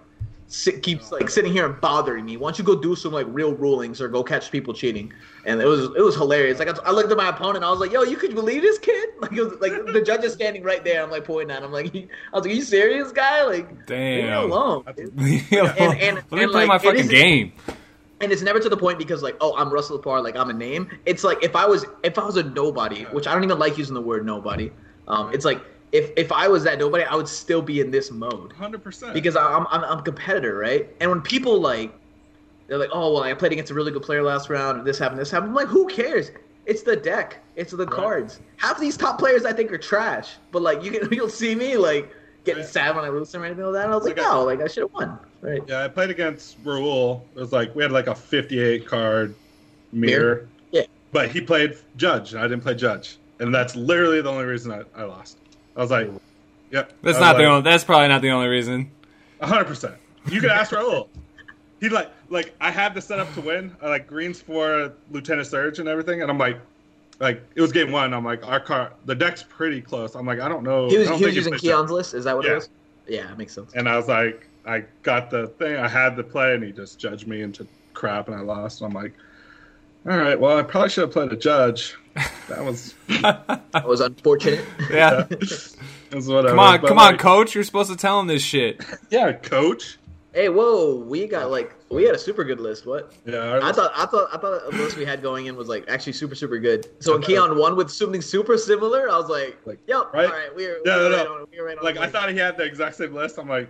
[0.47, 2.37] sit, keep like sitting here and bothering me.
[2.37, 5.13] Why don't you go do some like real rulings or go catch people cheating?
[5.45, 6.59] And it was it was hilarious.
[6.59, 8.79] Like I, I looked at my opponent, I was like, "Yo, you could believe this
[8.79, 11.03] kid?" Like it was like the judge is standing right there.
[11.03, 11.59] I'm like pointing at.
[11.63, 11.67] him.
[11.67, 13.45] I'm like, I was like, "Are you serious, guy?
[13.45, 13.85] Like, leave me
[14.23, 14.51] Damn.
[14.51, 14.85] alone."
[15.17, 15.75] Leave me alone.
[15.79, 17.53] And- and- Let me and, play like, my fucking game.
[18.23, 20.53] And it's never to the point because like oh i'm russell LaPorte, like i'm a
[20.55, 20.89] name.
[21.07, 23.77] It's like if i was if i was a nobody which i don't even like
[23.77, 24.71] using the word nobody
[25.09, 28.11] um it's like if if i was that nobody i would still be in this
[28.11, 28.53] mode.
[28.53, 29.13] Hundred percent.
[29.13, 30.89] because I'm, I'm i'm a competitor right?
[31.01, 31.93] And when people like
[32.69, 34.99] they're like oh well i played against a really good player last round and this
[34.99, 35.51] happened this happened.
[35.51, 36.31] I'm like who cares?
[36.65, 37.43] It's the deck.
[37.57, 38.39] It's the cards.
[38.57, 40.37] Half these top players i think are trash.
[40.53, 42.11] But like you can you'll see me like
[42.45, 42.73] getting Right.
[42.73, 44.31] sad when i lose them or anything like that and i was like Like I-
[44.33, 47.23] no like i should have won right Yeah, I played against Raul.
[47.35, 49.35] It was like we had like a 58 card
[49.93, 50.49] mirror.
[50.71, 50.83] Yeah.
[51.13, 54.71] But he played judge, and I didn't play judge, and that's literally the only reason
[54.73, 55.39] I, I lost.
[55.77, 56.09] I was like,
[56.71, 57.63] "Yep." That's not was the only.
[57.63, 58.91] That's probably not the only reason.
[59.43, 59.95] hundred percent.
[60.31, 61.09] You could ask Raul.
[61.81, 63.75] He like like I had the setup to win.
[63.83, 66.59] I like greens for Lieutenant Surge and everything, and I'm like,
[67.23, 68.13] like it was game one.
[68.13, 70.15] I'm like, our car, the deck's pretty close.
[70.15, 70.89] I'm like, I don't know.
[70.89, 71.77] He was, he was using it's the judge.
[71.79, 72.15] Keon's list.
[72.15, 72.53] Is that what Yeah.
[72.53, 72.69] it was?
[73.09, 73.73] Yeah, it makes sense.
[73.75, 75.77] And I was like, I got the thing.
[75.77, 78.81] I had the play, and he just judged me into crap, and I lost.
[78.81, 79.13] And I'm like,
[80.09, 81.95] all right, well, I probably should have played a judge.
[82.49, 84.65] That was, That was unfortunate.
[84.91, 85.23] Yeah.
[85.29, 85.79] that
[86.13, 86.49] was whatever.
[86.51, 87.55] Come on, But, come on, coach.
[87.55, 88.85] You're supposed to tell him this shit.
[89.11, 89.99] Yeah, coach.
[90.35, 92.87] Hey, whoa, we got like we had a super good list.
[92.87, 93.13] What?
[93.27, 95.85] Yeah, I thought I thought I thought the list we had going in was like
[95.89, 96.87] actually super super good.
[97.03, 100.27] So when Keon uh, won with something super similar, I was like, Like, "Yep, right?
[100.27, 101.35] all right, we're, Yeah, we're no, right no.
[101.35, 103.39] on, we're right on." like I thought he had the exact same list.
[103.39, 103.69] I'm like,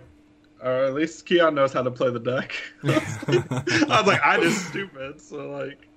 [0.61, 2.53] or at least Keon knows how to play the deck.
[2.83, 5.19] I was like, I just stupid.
[5.21, 5.87] So like,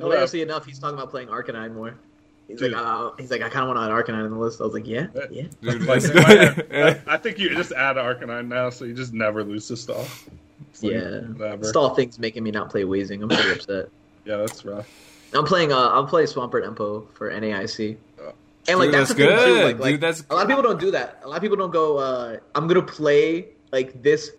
[0.00, 1.94] Oh, obviously enough, he's talking about playing Arcanine more.
[2.48, 2.72] He's Dude.
[2.72, 4.60] like, uh, he's like, I kind of want to add Arcanine on the list.
[4.60, 5.44] I was like, yeah, Uh, yeah.
[5.62, 6.66] Dude, Like, that's in my head, good.
[6.70, 7.00] Yeah.
[7.06, 10.04] I think you just add Arcanine now, so you just never lose to stall.
[10.82, 11.64] Like, Yeah, whatever.
[11.64, 13.22] stall things making me not play Weezing.
[13.22, 13.88] I'm pretty upset.
[14.26, 14.88] Yeah, that's rough.
[15.34, 15.70] I'm playing.
[15.72, 17.96] Uh, I'm playing Swampert Empo for NAIC.
[18.22, 18.32] Oh.
[18.68, 19.44] And like Dude, that's, that's the thing too.
[19.44, 19.64] good.
[19.64, 21.20] Like, like Dude, that's- a lot of people don't do that.
[21.24, 21.98] A lot of people don't go.
[21.98, 24.30] Uh, I'm gonna play like this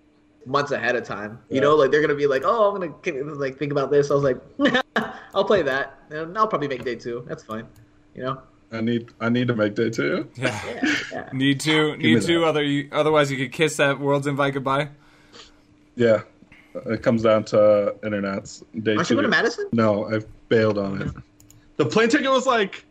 [0.48, 1.38] months ahead of time.
[1.50, 1.62] You Yeah.
[1.62, 4.10] know, like they're gonna be like, oh, I'm gonna like think about this.
[4.10, 4.84] I was like,
[5.36, 7.24] I'll play that, and I'll probably make day two.
[7.28, 7.68] That's fine.
[8.16, 8.42] You know.
[8.72, 10.28] I need I need to make day two.
[10.36, 10.60] Yeah.
[10.84, 10.96] Yeah.
[11.12, 11.30] yeah.
[11.34, 12.40] Need to, me need to.
[12.40, 12.46] that.
[12.48, 14.90] Other, you, otherwise, you could kiss that world's invite goodbye.
[15.96, 16.22] Yeah,
[16.88, 19.14] it comes down to internet's day Aren't two.
[19.14, 19.70] you going to Madison?
[19.72, 21.12] No, I've bailed on it.
[21.78, 22.84] The plane ticket was like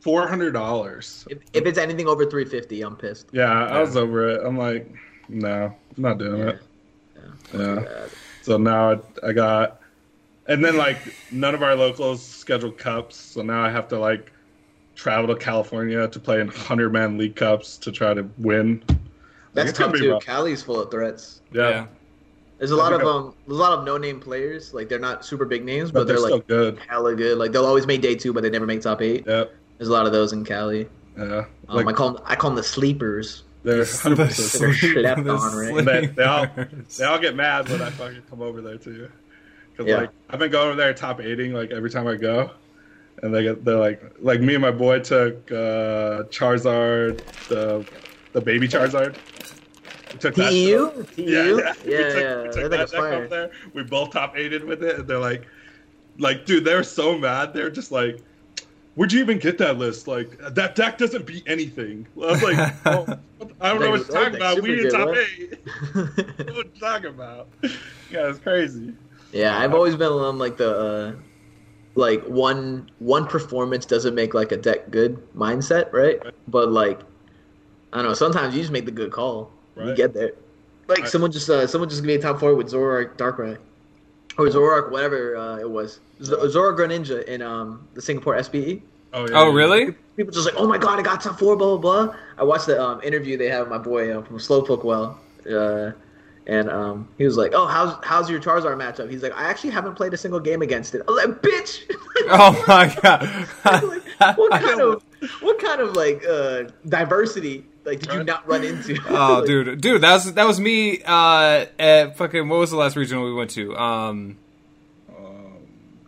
[0.00, 1.24] four hundred dollars.
[1.30, 3.28] If, if it's anything over 350, I'm pissed.
[3.32, 4.40] Yeah, I was over it.
[4.44, 4.92] I'm like,
[5.28, 6.48] no, I'm not doing Yeah.
[6.48, 6.58] it.
[7.54, 7.60] Yeah.
[7.60, 8.08] Uh,
[8.42, 9.80] So now I, I got,
[10.48, 10.98] and then like
[11.30, 14.32] none of our locals scheduled cups, so now I have to like
[14.94, 18.82] travel to California to play in hundred man league cups to try to win.
[19.52, 20.10] that's It's gonna tough too.
[20.12, 20.24] rough.
[20.24, 21.40] Cali's full of threats.
[21.52, 21.86] Yeah,
[22.58, 24.72] There's a lot of think I- um, there's a lot of no name players.
[24.74, 26.78] Like they're not super big names, but, but, they're, they're, still like good.
[26.88, 27.38] hella good.
[27.38, 29.24] Like they'll always make day two, but they never make top eight.
[29.26, 29.44] Yeah,
[29.78, 30.88] There's a lot of those in Cali.
[31.18, 31.44] yeah.
[31.68, 33.42] Um, Like I call them, I call them the sleepers.
[33.64, 34.60] they're The hundred percent.
[34.62, 35.84] They're sleep- slept the on, right?
[35.84, 36.96] They, they all sleepers.
[36.98, 39.10] they all get mad when I fucking come over there too.
[39.76, 39.96] Cause Yeah.
[39.96, 42.50] like I've been going over there top eighting like every time I go,
[43.24, 47.84] and they get they're like like me and my boy took uh, Charizard the
[48.32, 49.16] the baby Charizard.
[50.12, 50.52] We took that.
[50.52, 53.50] Yeah, yeah, we took, we took that deck up there.
[53.72, 55.46] We both top eighted with it, and they're like,
[56.18, 57.54] like, dude, they're so mad.
[57.54, 58.20] They're just like,
[58.94, 60.06] where'd you even get that list?
[60.06, 62.06] Like, that deck doesn't beat anything.
[62.16, 63.18] I was like, well, the-
[63.60, 64.62] I don't know what you're talking about.
[64.62, 65.58] We in Super top good, eight.
[66.46, 67.48] what are you talking about?
[68.10, 68.94] Yeah, it's crazy.
[69.32, 71.12] yeah, I've always been on like the uh,
[71.94, 76.22] like one one performance doesn't make like a deck good mindset, right?
[76.24, 76.34] Right.
[76.48, 77.00] But like
[77.92, 79.50] I don't know, sometimes you just make the good call.
[79.76, 80.32] You get there.
[80.88, 81.08] Like Right.
[81.08, 83.58] someone just uh, someone just gave me a top four with Zoroark Darkrai.
[84.36, 86.00] Or Zoroark, whatever uh, it was.
[86.22, 88.82] Z- Zoroark Greninja in um, the Singapore SPE.
[89.12, 89.94] Oh, yeah, Oh, really?
[90.16, 92.16] people just like, oh my god, I got top four, blah blah blah.
[92.36, 95.92] I watched the um, interview they had with my boy uh, from Slowpoke Well, uh,
[96.46, 99.10] and um, he was like, oh, how's how's your Charizard matchup?
[99.10, 101.02] He's like, I actually haven't played a single game against it.
[101.06, 101.82] I was like, bitch,
[102.28, 102.86] Oh my
[104.24, 104.60] like, what god.
[104.62, 105.02] kind of
[105.40, 108.96] what kind of like uh, diversity like did you not run into?
[109.08, 112.48] Oh, Like, dude, dude, that was that was me uh, at fucking.
[112.48, 113.76] What was the last regional we went to?
[113.76, 114.38] Um,
[115.08, 115.58] Um,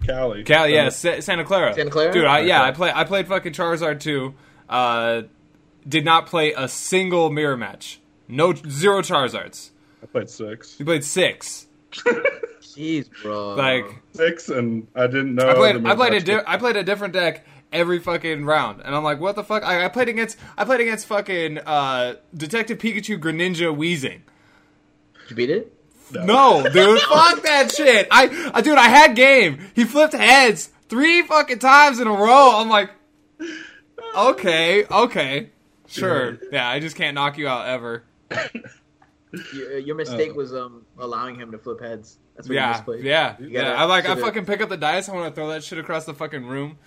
[0.06, 0.44] Cali.
[0.44, 1.74] Cal, yeah, Uh, Sa- Santa Clara.
[1.74, 2.12] Santa Clara?
[2.12, 2.92] Dude, I, yeah, I play.
[2.94, 4.34] I played fucking Charizard too.
[4.68, 5.22] Uh,
[5.86, 8.00] did not play a single mirror match.
[8.28, 9.70] No, zero Charizards.
[10.06, 10.76] I played six.
[10.78, 11.66] You played six.
[12.60, 13.54] Jeez, bro.
[13.54, 15.48] Like Six, and I didn't know.
[15.48, 15.82] I played.
[15.82, 16.20] the I played a.
[16.20, 19.64] Di- I played a different deck, every fucking round, and I'm like, what the fuck?
[19.64, 24.20] I, I played against I played against fucking uh, Detective Pikachu Greninja Weezing.
[25.22, 25.72] Did you beat it?
[26.12, 28.06] No, dude, fuck that shit.
[28.12, 29.58] I, I, dude, I had game.
[29.74, 32.52] He flipped heads three fucking times in a row.
[32.60, 32.90] I'm like,
[34.16, 35.50] okay, okay,
[35.88, 36.68] sure, yeah.
[36.68, 38.04] I just can't knock you out ever.
[39.54, 40.36] Your, your mistake Oh.
[40.36, 42.18] was um allowing him to flip heads.
[42.36, 43.02] That's what you Yeah, misplayed.
[43.02, 43.62] yeah, You yeah.
[43.62, 45.08] gotta- I like, I should've- fucking pick up the dice.
[45.08, 46.78] I want to throw that shit across the fucking room,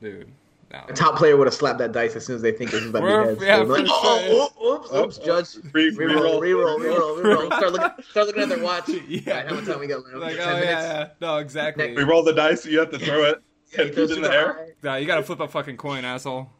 [0.00, 0.32] dude.
[0.72, 0.80] No.
[0.88, 2.88] A top player would have slapped that dice as soon as they think this is
[2.90, 3.42] about to be heads.
[3.42, 4.74] yeah, They'd be like, for oh, sure.
[4.74, 5.64] oops, oops, oops, judge.
[5.72, 7.22] Re- Reroll, reroll, reroll, reroll.
[7.22, 7.46] reroll.
[7.56, 8.88] Start looking, start looking at their watch.
[8.88, 9.32] Yeah.
[9.36, 10.04] Right, how much time we got?
[10.04, 10.16] left?
[10.16, 10.82] Like, oh Ten yeah, minutes.
[10.82, 11.94] yeah, no, exactly.
[11.94, 12.66] We roll the dice.
[12.66, 13.42] You have to throw it.
[13.78, 14.52] Yeah, he Hit in the air.
[14.54, 14.66] high.
[14.82, 16.50] Nah, you gotta flip a fucking coin, asshole.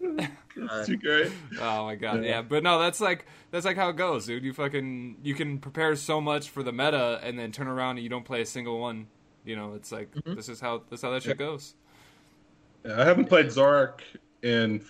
[0.56, 1.30] It's too great.
[1.60, 2.30] Oh my god, Yeah.
[2.30, 2.42] yeah.
[2.42, 4.44] But no, that's like that's like how it goes, dude.
[4.44, 8.00] You fucking you can prepare so much for the meta and then turn around and
[8.04, 9.06] you don't play a single one.
[9.44, 10.34] You know, it's like Mm-hmm.
[10.34, 11.74] this is how this is how that shit goes.
[12.84, 14.00] Yeah, I haven't played Zoroark
[14.42, 14.80] in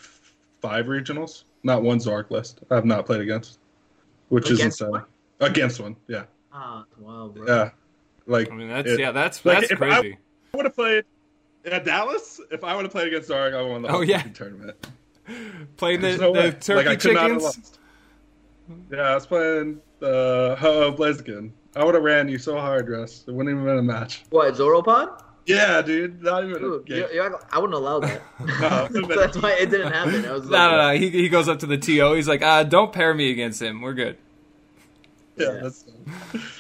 [0.61, 1.45] five regionals.
[1.63, 2.61] Not one Zoroark list.
[2.71, 3.59] I have not played against,
[4.31, 4.91] which Against is insane.
[4.91, 5.05] one?
[5.41, 7.47] Against one, yeah, Ah, wow, bro.
[7.47, 7.71] yeah.
[8.27, 10.19] Like I mean, that's it- yeah, that's like, that's if I- crazy.
[10.53, 11.05] I would have played
[11.65, 12.41] at Dallas.
[12.51, 14.23] If I would have played against Zoroark, I would have won the Oh, whole yeah.
[14.23, 14.77] tournament.
[15.77, 17.79] Playing the, There's no the turkey like, I could not have chickens.
[18.91, 21.51] Yeah, I was playing the Ho Blaziken.
[21.75, 23.25] I would have ran you so hard, Russ.
[23.27, 24.25] It wouldn't even been a match.
[24.31, 25.23] What, Zoropod?
[25.47, 26.23] Yeah, dude.
[26.23, 26.99] Not even a Dude, game.
[26.99, 28.23] you're, you're, I wouldn't allow that.
[28.61, 30.25] No, it That's why it didn't happen.
[30.25, 30.99] I was No, like, no, no.
[30.99, 32.13] He, he goes up to the TO.
[32.15, 33.81] He's like, uh, don't pair me against him.
[33.81, 34.19] We're good.
[35.37, 35.61] yeah, Yeah.
[35.63, 35.85] that's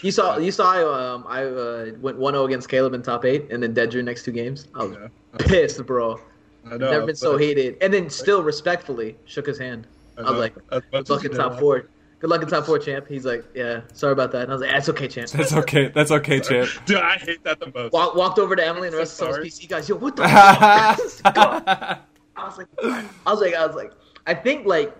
[0.02, 1.14] You saw, you saw.
[1.14, 4.24] Um, I uh, went 1-0 against Caleb in top eight, and then dead drew next
[4.24, 4.66] two games.
[4.74, 5.08] I was yeah.
[5.46, 6.18] pissed, bro.
[6.66, 6.90] I know.
[6.90, 7.76] Never been so hated.
[7.80, 9.86] And then still respectfully shook his hand.
[10.18, 10.54] I was like,
[10.92, 11.58] Good luck in top know.
[11.58, 11.88] four.
[12.20, 13.08] Good luck in top four, champ.
[13.08, 14.42] He's like, yeah, sorry about that.
[14.42, 15.30] And I was like, that's okay, champ.
[15.30, 15.88] That's okay.
[15.88, 16.70] That's okay, champ.
[16.86, 17.92] Dude, I hate that the most.
[17.92, 19.66] Walk, walked over to Emily and the rest so of someone's sorry.
[19.66, 19.88] PC guys.
[19.88, 20.30] Yo, what the fuck?
[22.36, 23.92] I was like, I was like, I was like,
[24.26, 24.96] I think like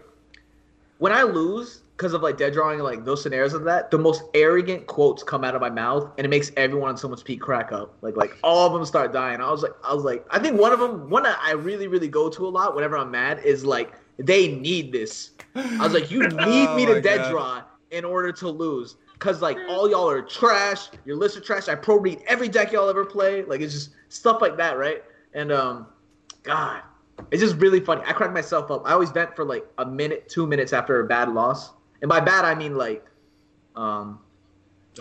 [0.99, 3.99] when I lose because of like dead drawing and like those scenarios of that, the
[3.99, 7.41] most arrogant quotes come out of my mouth, and it makes everyone on someone's peak
[7.41, 7.97] crack up.
[8.03, 9.41] Like like all of them start dying.
[9.41, 12.09] I was like, I was like, I think one of them, one I really really
[12.09, 15.31] go to a lot whenever I'm mad is like they need this.
[15.55, 17.31] I was like, you need Oh me to dead God.
[17.31, 18.97] draw in order to lose.
[19.19, 20.89] Cause like all y'all are trash.
[21.05, 21.69] Your list are trash.
[21.69, 23.45] I pro read every deck y'all ever play.
[23.45, 25.03] Like it's just stuff like that, right?
[25.35, 25.87] And um,
[26.43, 26.83] God,
[27.31, 28.03] it's just really funny.
[28.07, 28.83] I crack myself up.
[28.85, 31.71] I always vent for like a minute, two minutes after a bad loss,
[32.03, 33.07] and by bad I mean like,
[33.77, 34.21] um,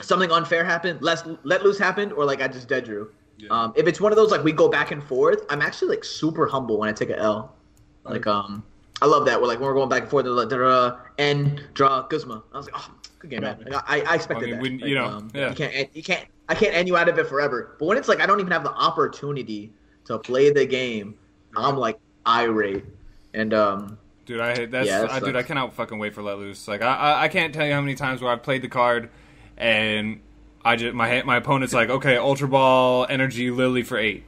[0.02, 3.12] something unfair happened, less let loose happened, or like I just dead drew.
[3.38, 3.50] Yeah.
[3.50, 6.04] Um, if it's one of those like we go back and forth, I'm actually like
[6.04, 7.56] super humble when I take a L.
[8.04, 8.64] Like um,
[9.02, 9.42] I love that.
[9.42, 12.44] We're like when we're going back and forth, they're like da and draw Guzma.
[12.54, 13.64] I was like, oh, good game, man.
[13.68, 14.62] Like, I, I expected I mean, that.
[14.62, 15.50] when- Like, you know, um, yeah.
[15.50, 17.76] you can't you can't I can't end you out of it forever.
[17.80, 19.74] But when it's like I don't even have the opportunity
[20.06, 21.16] to play the game,
[21.56, 22.86] I'm like irate.
[23.34, 23.98] And um,
[24.32, 25.36] Dude, I that's Yeah, that I, dude.
[25.36, 26.70] I cannot fucking wait for let loose.
[26.70, 29.10] Like I, I, I can't tell you how many times where I've played the card,
[29.58, 30.22] and
[30.64, 34.24] I just my my opponent's like, okay, Ultra Ball, Energy, Lillie for eight,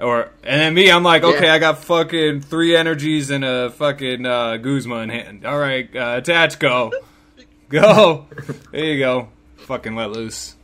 [0.00, 1.52] or and then me, I'm like, okay, Yeah.
[1.54, 5.44] I got fucking three energies and a fucking uh, Guzma in hand.
[5.44, 6.92] All right, uh, attach, go,
[7.68, 8.24] go.
[8.72, 9.28] There you go.
[9.58, 10.54] Fucking let loose.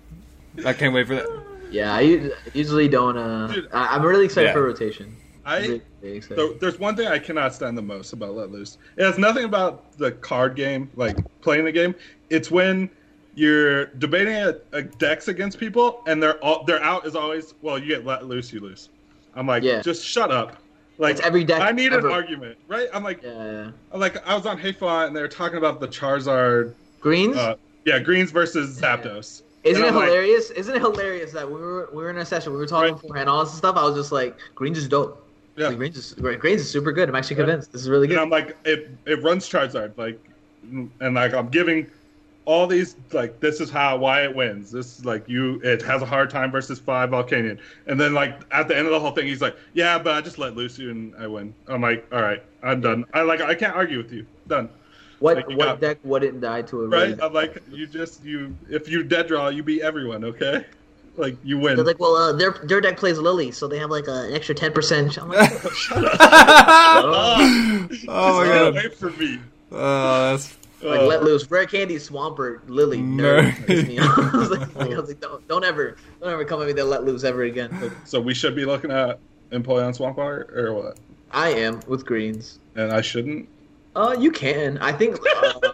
[0.64, 1.42] I can't wait for that.
[1.70, 3.18] yeah, I u- usually don't.
[3.18, 4.52] Uh, I, I'm really excited Yeah.
[4.54, 5.16] for rotation.
[5.44, 5.80] I.
[6.20, 8.78] So there's one thing I cannot stand the most about Let Loose.
[8.96, 11.94] It has nothing about the card game, like playing the game.
[12.30, 12.88] It's when
[13.34, 17.78] you're debating a, a decks against people, and they're all their out is always, well,
[17.78, 18.90] you get Let Loose, you lose.
[19.34, 19.80] I'm like, Yeah.
[19.82, 20.58] just shut up.
[20.98, 22.08] Like It's every deck I need ever.
[22.08, 22.88] an argument, right?
[22.92, 23.30] I'm like, yeah,
[23.64, 23.70] yeah.
[23.92, 27.36] I'm like I was on HeyFonte and they were talking about the Charizard, Greens.
[27.36, 27.54] uh,
[27.86, 29.42] yeah, greens versus Zapdos.
[29.64, 30.50] Isn't it I'm like- hilarious?
[30.50, 33.00] Isn't it hilarious that we were we were in a session, we were talking Right.
[33.00, 33.76] beforehand, all this stuff.
[33.76, 35.21] I was just like, Greens is dope.
[35.56, 35.68] Yeah.
[35.68, 37.08] Like, Greens is is super good.
[37.08, 37.72] I'm actually convinced.
[37.72, 38.18] This is really And good.
[38.20, 40.18] I'm like, it it runs Charizard, like,
[40.70, 41.90] and like I'm giving
[42.44, 44.70] all these like this is how why it wins.
[44.72, 48.40] This is like you it has a hard time versus five Volcanion, and then like
[48.50, 50.78] at the end of the whole thing, he's like, yeah, but I just let loose
[50.78, 51.54] you and I win.
[51.68, 53.04] I'm like, all right, I'm done.
[53.12, 54.26] I like I can't argue with you.
[54.48, 54.68] Done.
[55.20, 57.16] what like, what got- deck wouldn't die to a Right?
[57.22, 60.24] I'm like, you just you if you dead draw, you beat everyone.
[60.24, 60.64] Okay,
[61.16, 61.76] like you win.
[61.76, 64.32] They're like, well, uh, their their deck plays Lillie, so they have like uh, an
[64.34, 65.18] extra ten percent.
[65.18, 65.68] I'm like, oh,
[68.08, 68.68] Oh my stay god.
[68.68, 69.38] away from me.
[69.70, 73.52] Oh, that's like Uh, let loose, rare candy, Swampert, Lillie, Nerd.
[73.52, 73.66] nerd.
[73.66, 73.98] Pissed me.
[73.98, 76.72] I was like, I was like, don't, don't ever, don't ever come at me.
[76.72, 77.92] That let loose ever again.
[78.04, 79.18] so we should be looking at
[79.52, 80.96] Empoleon Swampert or what?
[81.30, 82.58] I am with greens.
[82.74, 83.48] And I shouldn't.
[83.94, 84.78] Uh, you can.
[84.78, 85.18] I think.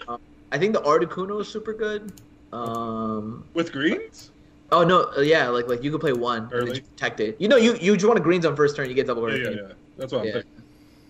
[0.08, 0.18] Uh,
[0.52, 2.12] I think the Articuno is super good.
[2.52, 3.44] Um.
[3.54, 4.30] With greens?
[4.70, 5.10] Oh no.
[5.16, 5.48] uh, yeah.
[5.48, 6.80] Like like you could play one and then Early.
[6.80, 7.36] protect it.
[7.40, 8.88] You know you you just want a greens on first turn.
[8.88, 9.72] You get double Yeah, yeah, yeah.
[9.96, 10.32] That's what I'm Yeah.
[10.34, 10.50] thinking.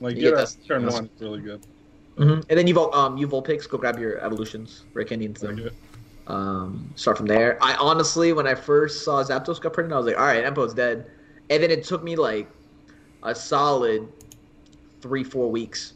[0.01, 1.61] Like You get get that that- turn one is really good.
[2.19, 5.71] And then you vol- um you Vulpix, go grab your evolutions, break Indians Very them.
[6.27, 7.57] Um, start from there.
[7.63, 10.75] I honestly, when I first saw Zapdos got printed, I was like, all right, Empo's
[10.75, 11.11] dead.
[11.49, 12.49] And then it took me like
[13.23, 14.07] a solid
[15.01, 15.95] three, four weeks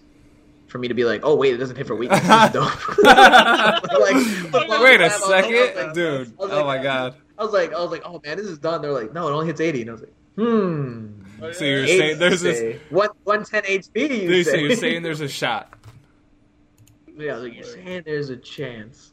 [0.68, 2.20] for me to be like, oh wait, it doesn't hit for weakness.
[2.22, 6.32] This is like, Wait a time, I was like- I was second, like- dude.
[6.38, 7.14] I was Oh my god.
[7.42, 8.82] I was like, I was like, oh man, this is done.
[8.82, 11.08] They're like, no, it only hits eighty, and I was like, hmm.
[11.52, 12.58] So you're 80, saying there's this?
[12.58, 12.80] say.
[12.90, 14.22] one one ten HP.
[14.22, 14.62] You so say.
[14.62, 15.74] you're saying there's a shot?
[17.18, 19.12] Yeah, like, you're saying there's a chance.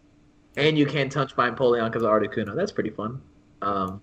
[0.58, 2.56] And you can't touch my Empoleon because of Articuno.
[2.56, 3.20] That's pretty fun.
[3.64, 4.02] Um,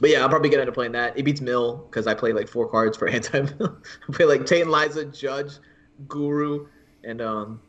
[0.00, 1.18] but yeah, I'll probably get into playing that.
[1.18, 3.76] It beats Mill because I play like four cards for anti Mill.
[4.08, 5.54] I play like Tate Liza, Judge,
[6.06, 6.68] Guru,
[7.02, 7.60] and um,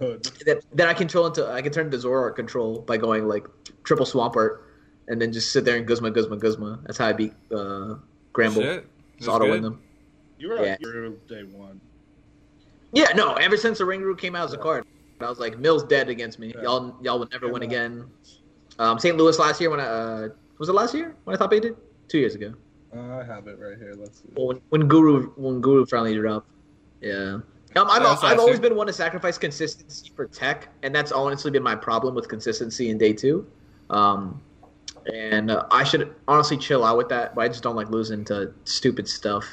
[0.00, 0.24] Hood.
[0.44, 3.46] then, then I control into I can turn into Zoroark control by going like
[3.84, 4.62] triple Swampert,
[5.08, 6.80] and then just sit there and Guzma, Guzma, Guzma.
[6.84, 7.94] That's how I beat uh,
[8.32, 8.62] Gramble.
[8.62, 8.86] Shit.
[9.16, 9.64] Just That's auto win good.
[9.64, 9.82] them.
[10.38, 10.76] You were Yeah.
[10.84, 11.80] on day one.
[12.92, 13.34] Yeah, no.
[13.34, 14.84] Ever since the Ring Root came out as a card,
[15.20, 16.52] I was like, Mill's dead against me.
[16.54, 16.62] Yeah.
[16.62, 17.52] Y'all, y'all would never Yeah.
[17.52, 18.04] win again.
[18.78, 19.16] Um, St.
[19.16, 21.76] Louis last year when I uh, was it last year when I top eighted?
[22.08, 22.54] Two years ago.
[22.94, 23.94] Uh, I have it right here.
[23.96, 24.28] Let's see.
[24.36, 26.48] Well, when, when Guru when Guru finally dropped.
[27.00, 27.38] Yeah.
[27.74, 31.50] Um, I've, I've last always been one to sacrifice consistency for tech, and that's honestly
[31.50, 33.46] been my problem with consistency in day two.
[33.88, 34.42] Um,
[35.06, 38.24] and uh, I should honestly chill out with that, but I just don't like losing
[38.26, 39.44] to stupid stuff.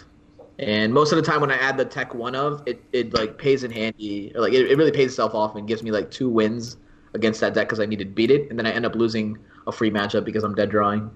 [0.60, 3.38] And most of the time, when I add the tech one of, it, it like
[3.38, 6.12] pays in handy, or like it, it really pays itself off and gives me like
[6.12, 6.78] two wins
[7.14, 9.38] against that deck because I need to beat it, and then I end up losing
[9.68, 11.16] a free matchup because I'm dead drawing.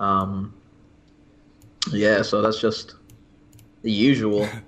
[0.00, 0.52] Um,
[1.90, 2.94] yeah, so that's just
[3.82, 4.48] the usual.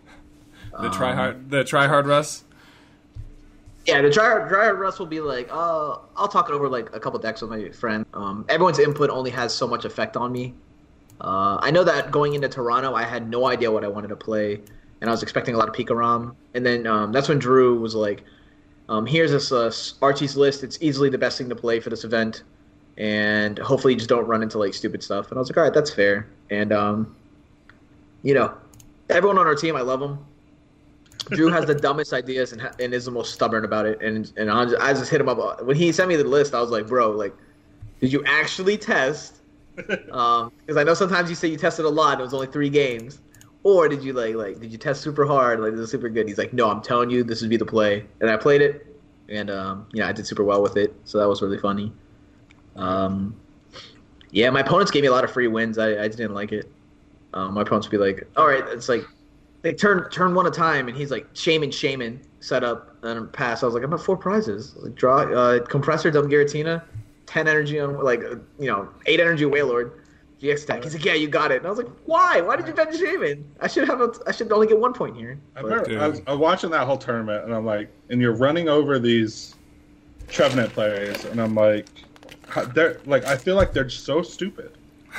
[0.79, 2.45] The Um, try hard, the try hard Russ.
[3.87, 6.99] Yeah, the dry dry Russ will be like, uh, I'll talk it over like a
[6.99, 8.05] couple decks with my friend.
[8.15, 10.55] Um, everyone's input only has so much effect on me.
[11.21, 14.17] Uh, I know that going into Toronto, I had no idea what I wanted to
[14.17, 14.61] play,
[15.01, 16.35] and I was expecting a lot of Pikarom.
[16.55, 18.25] And then um, that's when Drew was like,
[18.89, 19.73] um, "Here's this uh,
[20.03, 20.65] Archie's list.
[20.65, 22.43] It's easily the best thing to play for this event,
[22.99, 25.63] and hopefully you just don't run into like stupid stuff." And I was like, "All
[25.63, 27.15] right, that's fair." And um,
[28.25, 28.53] you know,
[29.11, 30.19] everyone on our team, I love them.
[31.31, 34.01] Drew has the dumbest ideas and, and is the most stubborn about it.
[34.03, 36.55] And and I just, I just hit him up when he sent me the list.
[36.55, 37.35] I was like, bro, like,
[38.01, 39.37] did you actually test?
[40.11, 42.13] Um, because I know sometimes you say you tested a lot.
[42.13, 43.21] and It was only three games.
[43.63, 45.61] Or did you like like did you test super hard?
[45.61, 46.29] Like this is super good.
[46.29, 48.07] He's like, no, I'm telling you, this would be the play.
[48.21, 48.87] And I played it,
[49.29, 50.95] and um, yeah, I did super well with it.
[51.05, 51.93] So that was really funny.
[52.77, 53.35] Um,
[54.31, 55.79] yeah, my opponents gave me a lot of free wins.
[55.79, 56.71] I, I didn't like it.
[57.35, 59.05] Um, my opponents would be like, all right, it's like
[59.63, 63.33] they turn turn one at a time, and he's like Shaymin Shaymin set up and
[63.33, 63.63] pass.
[63.63, 64.75] I was like, I'm at four prizes.
[64.77, 66.83] Like draw uh, compressor dumb Giratina,
[67.27, 69.93] ten energy on like uh, you know eight energy Wailord,
[70.41, 70.85] GX attack.
[70.85, 71.59] He's like, yeah, you got it.
[71.59, 72.41] And I was like, why?
[72.41, 73.43] Why did you bench Shaymin?
[73.61, 75.39] I should have a, I should only get one point here.
[75.57, 78.21] I, But- remember, I, was, I was watching that whole tournament, and I'm like, and
[78.21, 79.55] you're running over these
[80.29, 81.87] Trevenant players, and I'm like,
[82.75, 84.73] they're like, I feel like they're so stupid.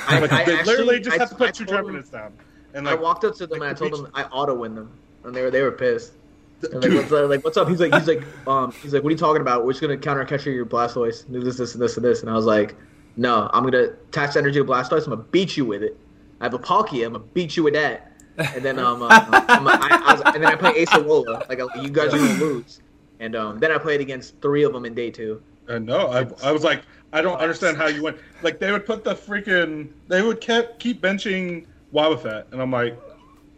[0.06, 1.84] I, Like, I they actually- literally just I- have to I put two told them-
[1.86, 2.32] Trevenants down,
[2.74, 4.74] and I walked up to them like and I told beach- them I auto win
[4.74, 4.90] them,
[5.24, 6.12] and they were they were pissed.
[6.60, 7.68] And like, what's, like, what's up?
[7.68, 9.64] He's like, he's like, um, he's like, what are you talking about?
[9.64, 12.22] We're just gonna counter catcher your Blastoise, do this, this, and this, and this.
[12.22, 12.74] And I was like,
[13.16, 15.04] no, I'm gonna attach energy to Blastoise.
[15.04, 15.96] I'm gonna beat you with it.
[16.40, 17.06] I have a Palkia.
[17.06, 18.12] I'm gonna beat you with that.
[18.38, 21.48] And then um, uh, I'm, I, I was, and then I play Ace Alola.
[21.48, 22.80] Like you guys are gonna lose.
[23.20, 25.42] And um, then I played against three of them in day two.
[25.68, 28.16] Uh, no, I, I was like, I don't understand how you went.
[28.42, 32.98] Like they would put the freaking, they would kept keep benching Wobbuffet, and I'm like,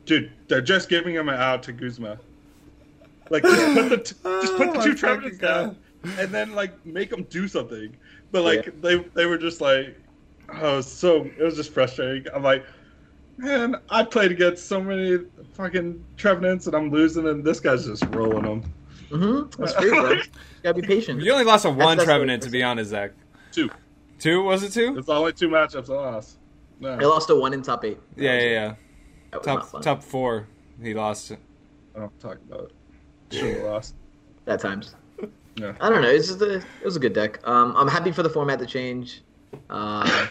[0.07, 2.19] dude, they're just giving him an out to Guzma.
[3.31, 5.77] Like just put the t- just put Oh the my two fucking Trevenants down,
[6.19, 7.97] and then like make them do something.
[8.33, 8.73] But like Yeah.
[8.81, 9.97] they they were just like,
[10.61, 12.33] oh, so it was just frustrating.
[12.35, 12.65] I'm like,
[13.37, 15.19] man, I played against so many
[15.55, 18.73] fucking Trevenants, and I'm losing, and this guy's just rolling them.
[19.11, 19.61] Mm-hmm.
[19.63, 20.11] That's free, bro.
[20.13, 20.23] You
[20.63, 21.21] gotta be patient.
[21.23, 23.13] You only lost to one that's Trevenant, to be honest, Zach.
[23.53, 23.71] Two.
[24.19, 24.97] Two was it two?
[24.99, 26.37] It's only two matchups I lost.
[26.85, 27.99] I No, lost a one in top eight.
[28.17, 28.75] Yeah, yeah, yeah.
[29.33, 30.47] That was not Top top four.
[30.83, 31.33] He lost.
[31.33, 32.71] I don't talk about
[33.31, 33.37] it.
[33.37, 33.95] Should have lost.
[34.47, 34.95] At times.
[35.57, 35.75] Yeah.
[35.81, 36.09] I don't know.
[36.09, 37.47] It's just a, it was a good deck.
[37.47, 39.23] Um, I'm happy for the format to change.
[39.69, 40.27] Uh,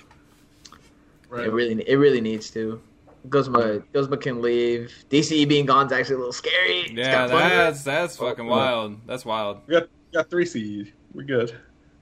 [1.29, 1.45] Right.
[1.45, 2.81] It really, it really needs to.
[3.29, 4.91] Guzma, Guzma can leave.
[5.11, 6.89] DCE being gone is actually a little scary.
[6.91, 9.05] Yeah, that's that's fucking Oh, wild.
[9.05, 9.59] That's wild.
[9.67, 10.91] We got we got three seed.
[11.13, 11.55] We're good.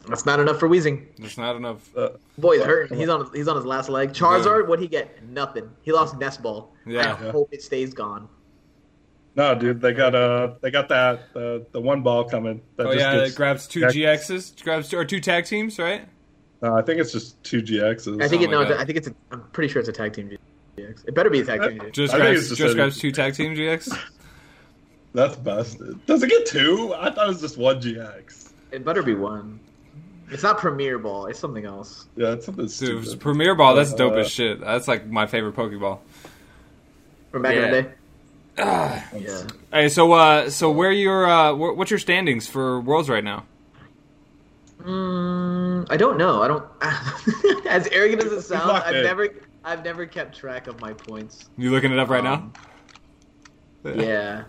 [0.08, 1.06] That's not enough for Weezing.
[1.18, 1.96] There's not enough.
[1.96, 2.98] Uh, Boy, he's hurting.
[2.98, 4.14] He's on, he's on his last leg.
[4.14, 5.24] Charizard, what'd he get?
[5.30, 5.70] Nothing.
[5.84, 6.72] He lost Nest Ball.
[6.86, 7.00] Yeah.
[7.20, 7.32] I Yeah.
[7.32, 8.28] hope it stays gone.
[9.36, 12.62] no, dude, they got uh they got that the the one ball coming.
[12.78, 15.78] That Oh just yeah, gets- it grabs two Jack- GXs, grabs or two tag teams,
[15.78, 16.08] right?
[16.62, 18.20] No, I think it's just two GXs.
[18.22, 18.78] I think Oh it, my no, God.
[18.82, 19.08] I think it's.
[19.08, 20.38] A, I'm pretty sure it's a tag team GX.
[20.78, 21.08] GX.
[21.08, 21.92] It better be a tag team GX.
[21.94, 23.96] Just grabs, just, just grabs two tag team GX.
[25.14, 26.04] That's busted.
[26.06, 26.94] Does it get two?
[26.98, 28.52] I thought it was just one GX.
[28.72, 29.60] It better be one.
[30.30, 31.28] It's not Premier Ball.
[31.28, 32.06] It's something else.
[32.18, 32.72] Yeah, it's something Dude,
[33.06, 33.20] stupid.
[33.20, 34.60] Premier Ball, that's dope Uh, as shit.
[34.60, 36.00] That's like my favorite Pokeball.
[37.32, 37.72] From back in Yeah.
[37.72, 37.90] the day.
[38.60, 39.06] Ah.
[39.16, 39.44] Yeah.
[39.72, 43.46] Hey, so uh, so where your uh, what's your standings for Worlds right now?
[44.82, 46.42] Mm, I don't know.
[46.42, 46.66] I don't.
[47.68, 49.04] as arrogant as it sounds, I've in.
[49.04, 49.30] never,
[49.64, 51.50] I've never kept track of my points.
[51.58, 52.52] You looking it up right Um,
[53.84, 53.92] now?
[53.94, 54.44] Yeah.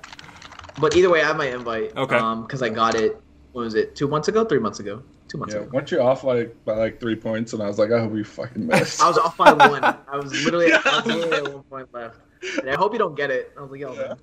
[0.81, 1.97] But either way, I have my invite.
[1.97, 2.17] Okay.
[2.17, 3.21] Um, because I got it.
[3.53, 3.97] What was it?
[3.97, 4.45] Two months ago?
[4.45, 5.03] Three months ago?
[5.29, 5.71] Two months Yeah, ago.
[5.73, 7.53] weren't you off like by like three points?
[7.53, 9.03] And I was like, I hope you fucking missed.
[9.03, 9.85] I was off by one.
[9.85, 11.37] I was literally, I was Yeah.
[11.37, 12.21] at one point left.
[12.61, 13.53] And I hope you don't get it.
[13.57, 14.15] I was like, yo, Yeah.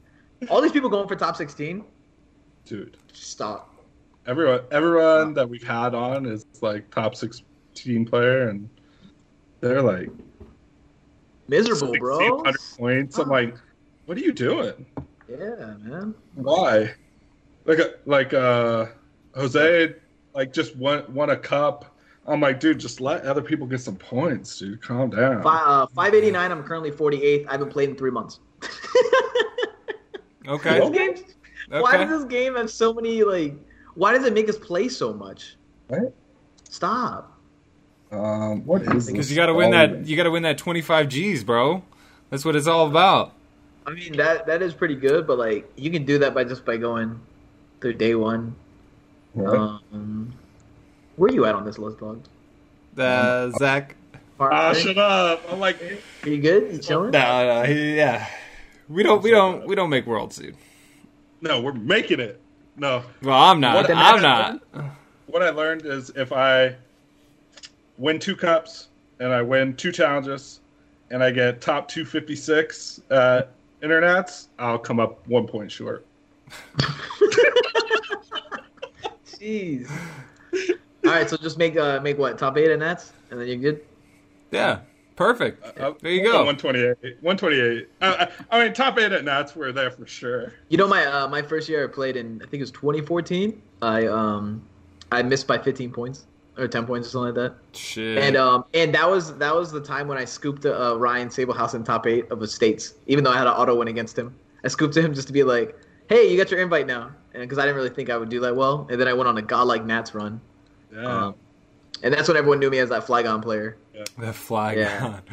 [0.49, 1.83] all these people going for top sixteen.
[2.65, 3.75] Dude, Stop.
[4.25, 8.67] everyone, everyone that we've had on is like top sixteen player, and
[9.61, 10.09] they're like
[11.47, 12.41] Miserable, bro.
[12.77, 13.19] points.
[13.19, 13.55] I'm like,
[14.07, 14.85] what are you doing?
[15.29, 16.15] Yeah, man.
[16.33, 16.93] Why?
[17.65, 18.87] Like, uh, like uh,
[19.35, 19.93] Jose,
[20.35, 21.95] like just won won a cup.
[22.27, 24.81] I'm like, dude, just let other people get some points, dude.
[24.81, 25.43] Calm down.
[25.43, 26.51] Fi uh, 589.
[26.51, 27.47] I'm currently 48th.
[27.47, 28.39] I haven't played in three months.
[30.47, 30.79] Okay.
[30.79, 33.55] This game, Why does this game have so many like?
[33.95, 35.55] Why does it make us play so much?
[35.87, 36.13] What?
[36.69, 37.31] Stop.
[38.11, 40.05] Um, what is Because you got to win that.
[40.05, 41.83] You got to win that 25 G's, bro.
[42.29, 43.33] That's what it's all about.
[43.87, 46.65] I mean that that is pretty good, but like you can do that by just
[46.65, 47.19] by going
[47.81, 48.55] through day one.
[49.35, 49.53] What?
[49.93, 50.33] Um,
[51.17, 52.23] where you at on this list, dog?
[52.97, 53.95] Uh, Zach.
[54.39, 55.43] Ah, shut up!
[55.49, 55.81] I'm like,
[56.23, 56.73] Are you good?
[56.73, 57.11] You chilling?
[57.11, 58.27] No, no, he- yeah.
[58.89, 59.21] We don't.
[59.23, 59.65] We don't.
[59.67, 60.55] We don't make worlds, dude.
[61.41, 62.39] no, we're making it.
[62.77, 63.75] No, Well, I'm not.
[63.75, 64.61] What I'm not.
[65.27, 66.75] what I learned is if I
[67.97, 70.59] win two cups and I win two challenges
[71.11, 76.05] and I get top 256 at internets, I'll come up one point short.
[79.45, 79.91] Jeez.
[81.05, 83.57] All right, so just make uh make what top eight and that's and then you're
[83.57, 83.81] good.
[84.51, 84.79] Yeah.
[85.15, 85.79] Perfect.
[85.79, 86.43] Uh, There you go.
[86.43, 87.21] 128.
[87.21, 87.87] 128.
[88.01, 90.53] Uh, I, I mean, top eight at Nats were there for sure.
[90.67, 93.61] You know my uh, my first year I played in I think it was 2014.
[93.81, 94.63] I um
[95.11, 96.25] I missed by 15 points
[96.57, 97.77] or 10 points or something like that.
[97.77, 98.17] Shit.
[98.17, 101.75] And um and that was that was the time when I scooped uh, Ryan Sabelhaus
[101.75, 104.35] in top eight of the states, even though I had an auto win against him.
[104.63, 105.77] I scooped to him just to be like,
[106.09, 108.39] hey, you got your invite now, and because I didn't really think I would do
[108.41, 110.39] that well, and then I went on a godlike Nats run,
[110.93, 111.25] Yeah.
[111.27, 111.35] um,
[112.03, 113.77] and that's when everyone knew me as that Flygon player.
[114.19, 114.77] that flag.
[114.77, 115.19] Yeah.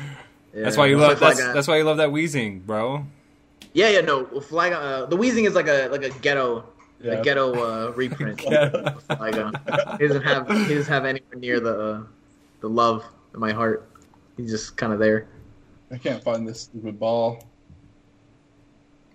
[0.55, 1.19] Yeah, That's why you love.
[1.19, 3.07] That's, that's why you love that Weezing, bro.
[3.73, 4.75] yeah, yeah, no, Flygon.
[4.75, 6.67] Uh, the Weezing is like a like a ghetto,
[7.01, 7.13] Yeah.
[7.13, 8.43] a ghetto uh, reprint.
[8.45, 8.69] Yeah.
[9.09, 9.99] Flygon.
[9.99, 12.03] He doesn't have he doesn't have anywhere near the uh,
[12.61, 13.89] the love in my heart.
[14.37, 15.27] He's just kind of there.
[15.91, 17.43] I can't find this stupid ball.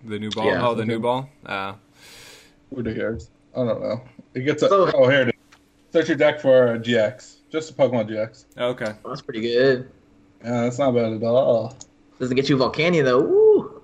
[0.05, 0.45] The new ball.
[0.45, 0.67] Yeah.
[0.67, 1.29] oh, the new ball.
[1.45, 1.73] Uh,
[2.73, 3.29] Who the cares?
[3.55, 4.01] I don't know.
[4.33, 5.33] It gets a, So- oh here it is.
[5.93, 7.35] Search your deck for a GX.
[7.49, 8.45] Just a Pokemon GX.
[8.57, 8.85] okay.
[9.03, 9.89] Well, that's pretty good.
[10.43, 11.75] Yeah, that's not bad at all.
[12.19, 13.21] Doesn't get you Volcanion though.
[13.23, 13.81] Ooh.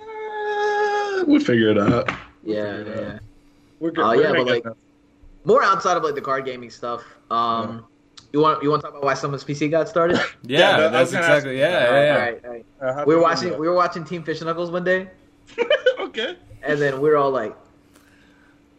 [0.00, 2.08] Uh, we'll figure it out.
[2.44, 3.02] Yeah, figure it out.
[3.14, 3.18] yeah.
[3.80, 4.02] We're good.
[4.04, 4.76] Oh, We're yeah, but, like, that.
[5.44, 7.04] More outside of like the card gaming stuff.
[7.30, 7.84] Um,
[8.32, 10.16] you want you want to talk about why someone's PC got started?
[10.44, 11.58] Yeah, Yeah, that- that's was ask- exactly.
[11.58, 12.16] Yeah, yeah, yeah.
[12.16, 12.66] right, all right.
[13.00, 15.08] Uh, We were watching do we were watching Team Fish and Knuckles one day,
[15.98, 16.36] okay.
[16.62, 17.54] and then we were all like,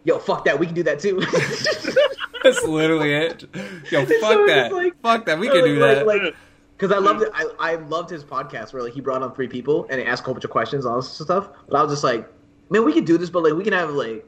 [0.04, 1.20] "Yo, fuck that, we can do that too."
[2.44, 3.44] That's literally it.
[3.92, 4.72] Yo, fuck it's that.
[4.74, 5.40] like- fuck that.
[5.40, 6.08] We can do like- that.
[6.08, 6.36] like-
[6.78, 7.30] Because I loved it.
[7.34, 10.24] I, I loved his podcast where like he brought on three people and he asked
[10.24, 11.50] a whole bunch of questions, all this stuff.
[11.70, 12.28] But I was just like,
[12.70, 14.26] man, we could do this, but like we can have like,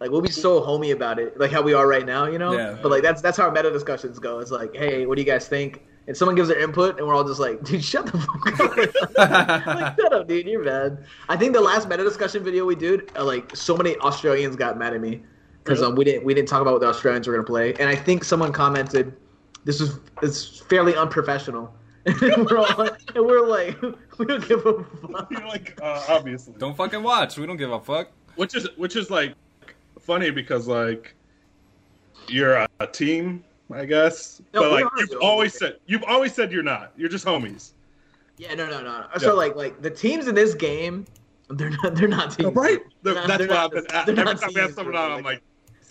[0.00, 2.52] like we'll be so homey about it, like how we are right now, you know.
[2.52, 2.76] Yeah.
[2.82, 4.40] But like that's that's how our meta discussions go.
[4.40, 5.84] It's like, hey, what do you guys think?
[6.06, 8.76] And someone gives their input, and we're all just like, dude, shut the fuck up.
[9.66, 11.04] like, shut up, dude, you're bad.
[11.30, 14.76] I think the last meta discussion video we did, uh, like so many Australians got
[14.76, 15.22] mad at me
[15.62, 17.88] because um, we didn't we didn't talk about what the Australians were gonna play, and
[17.88, 19.16] I think someone commented
[19.64, 21.74] this is it's fairly unprofessional.
[22.06, 23.80] and we're all and we're like
[24.18, 25.30] we don't give a fuck.
[25.30, 26.54] You're like uh, obviously.
[26.58, 27.38] Don't fucking watch.
[27.38, 28.10] We don't give a fuck.
[28.36, 29.34] Which is which is like
[30.00, 31.14] funny because like
[32.28, 33.42] you're a, a team,
[33.72, 34.40] I guess.
[34.52, 36.92] No, but like you've always said you've always said you're not.
[36.96, 37.72] You're just homies.
[38.36, 39.06] Yeah, no, no, no.
[39.12, 39.18] Yeah.
[39.18, 41.06] So like like the teams in this game,
[41.48, 42.54] they're not they're not teams.
[42.54, 42.80] Right?
[43.02, 44.18] They're not- That's they're what not- I've been.
[44.18, 45.42] Every time we have someone on, I'm like,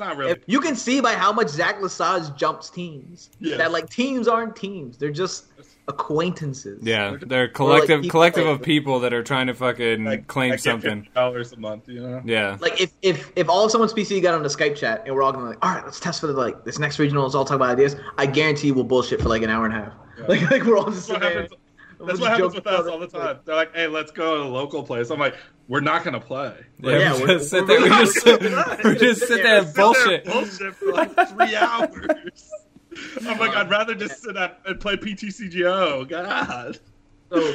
[0.03, 0.31] not really.
[0.31, 3.57] If you can see by how much Zach Lesage jumps teams Yeah.
[3.57, 5.45] that like teams aren't teams; they're just
[5.87, 6.79] acquaintances.
[6.81, 10.55] Yeah, they're collective people collective of people that are trying to fucking like, claim I
[10.55, 11.07] something.
[11.13, 12.21] Dollars a month, you know.
[12.25, 12.57] Yeah.
[12.59, 15.23] Like if if if all of someone's PC got on a Skype chat and we're
[15.23, 17.23] all gonna like, all right, let's test for the like this next regional.
[17.23, 17.95] Let's all talk about ideas.
[18.17, 19.93] I guarantee we'll bullshit for like an hour and a half.
[20.17, 20.25] Yeah.
[20.27, 21.59] Like like we're all just what sitting happens.
[22.05, 23.39] That's what happens with us all the time.
[23.45, 25.35] They're like, "Hey, let's go to a local place." I'm like,
[25.67, 27.81] "We're not gonna play." Yeah, Yeah, we we're- just sit there.
[27.81, 28.25] We just,
[28.83, 30.25] we're- just sit there and Sit there bullshit.
[30.25, 32.51] bullshit for like three hours.
[33.27, 36.07] I'm like, I'd rather just sit up and play PTCGO.
[36.07, 36.77] God.
[37.31, 37.53] so,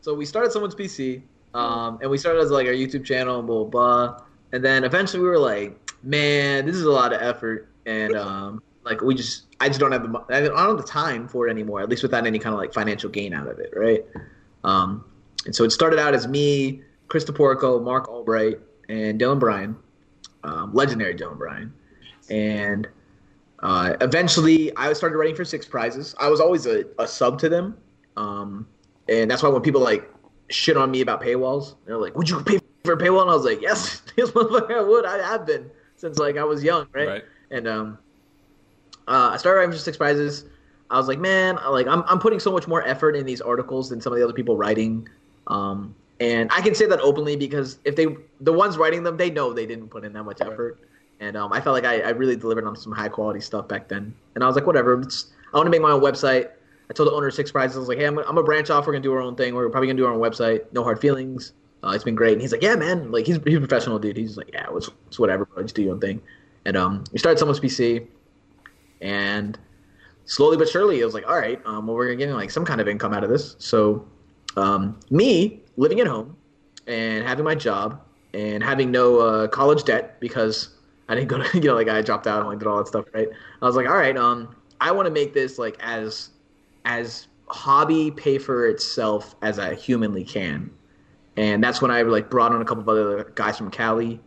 [0.00, 1.22] so we started someone's PC,
[1.54, 4.06] um, and we started as like our YouTube channel and blah blah.
[4.08, 4.24] blah.
[4.52, 8.62] And then eventually we were like, man, this is a lot of effort, and um,
[8.84, 11.50] like we just, I just don't have the, I don't have the time for it
[11.50, 11.80] anymore.
[11.80, 14.04] At least without any kind of like financial gain out of it, right?
[14.64, 15.04] Um,
[15.46, 18.58] and so it started out as me, Chris DePorco, Mark Albright,
[18.88, 19.76] and Dylan Bryan,
[20.44, 21.72] um, legendary Dylan Bryan,
[22.28, 22.88] and
[23.62, 26.14] uh, eventually I started writing for Six Prizes.
[26.18, 27.76] I was always a, a sub to them.
[28.16, 28.66] Um,
[29.08, 30.08] and that's why when people like
[30.48, 33.34] shit on me about paywalls, they're like, "Would you pay for a paywall?" And I
[33.34, 35.04] was like, "Yes, motherfucker, I would.
[35.04, 37.24] I have been since like I was young, right?" Right.
[37.50, 37.98] And um,
[39.10, 40.44] uh, I started writing for Six Prizes.
[40.90, 43.90] I was like, "Man, like I'm I'm putting so much more effort in these articles
[43.90, 45.08] than some of the other people writing."
[45.48, 48.06] Um, and I can say that openly because if they
[48.40, 50.78] the ones writing them, they know they didn't put in that much effort.
[51.18, 53.88] And um, I felt like I, I really delivered on some high quality stuff back
[53.88, 54.14] then.
[54.34, 54.92] And I was like, whatever.
[54.92, 56.48] I want to make my own website.
[56.88, 58.70] I told the owner of Six Prizes, I was like, hey, I'm, I'm gonna branch
[58.70, 58.86] off.
[58.86, 59.54] We're gonna do our own thing.
[59.54, 60.64] We're probably gonna do our own website.
[60.72, 61.52] No hard feelings.
[61.84, 62.32] Uh, it's been great.
[62.32, 63.12] And he's like, yeah, man.
[63.12, 64.16] Like he's he's a professional dude.
[64.16, 65.44] He's like, yeah, it's, it's whatever.
[65.46, 65.62] Bro.
[65.62, 66.20] Just do your own thing.
[66.64, 68.06] And um, we started someone's PC,
[69.00, 69.58] and
[70.24, 72.80] slowly but surely, it was like, all right, um, well, we're getting like some kind
[72.80, 73.56] of income out of this.
[73.58, 74.06] So,
[74.56, 76.36] um, me living at home
[76.86, 78.00] and having my job
[78.34, 80.70] and having no uh, college debt because
[81.08, 82.88] I didn't go to you know like I dropped out and like did all that
[82.88, 83.28] stuff right.
[83.60, 86.30] I was like, all right, um, I want to make this like as
[86.84, 90.70] as hobby pay for itself as I humanly can,
[91.36, 94.20] and that's when I like brought on a couple of other guys from Cali.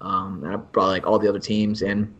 [0.00, 2.14] Um, and I brought like all the other teams and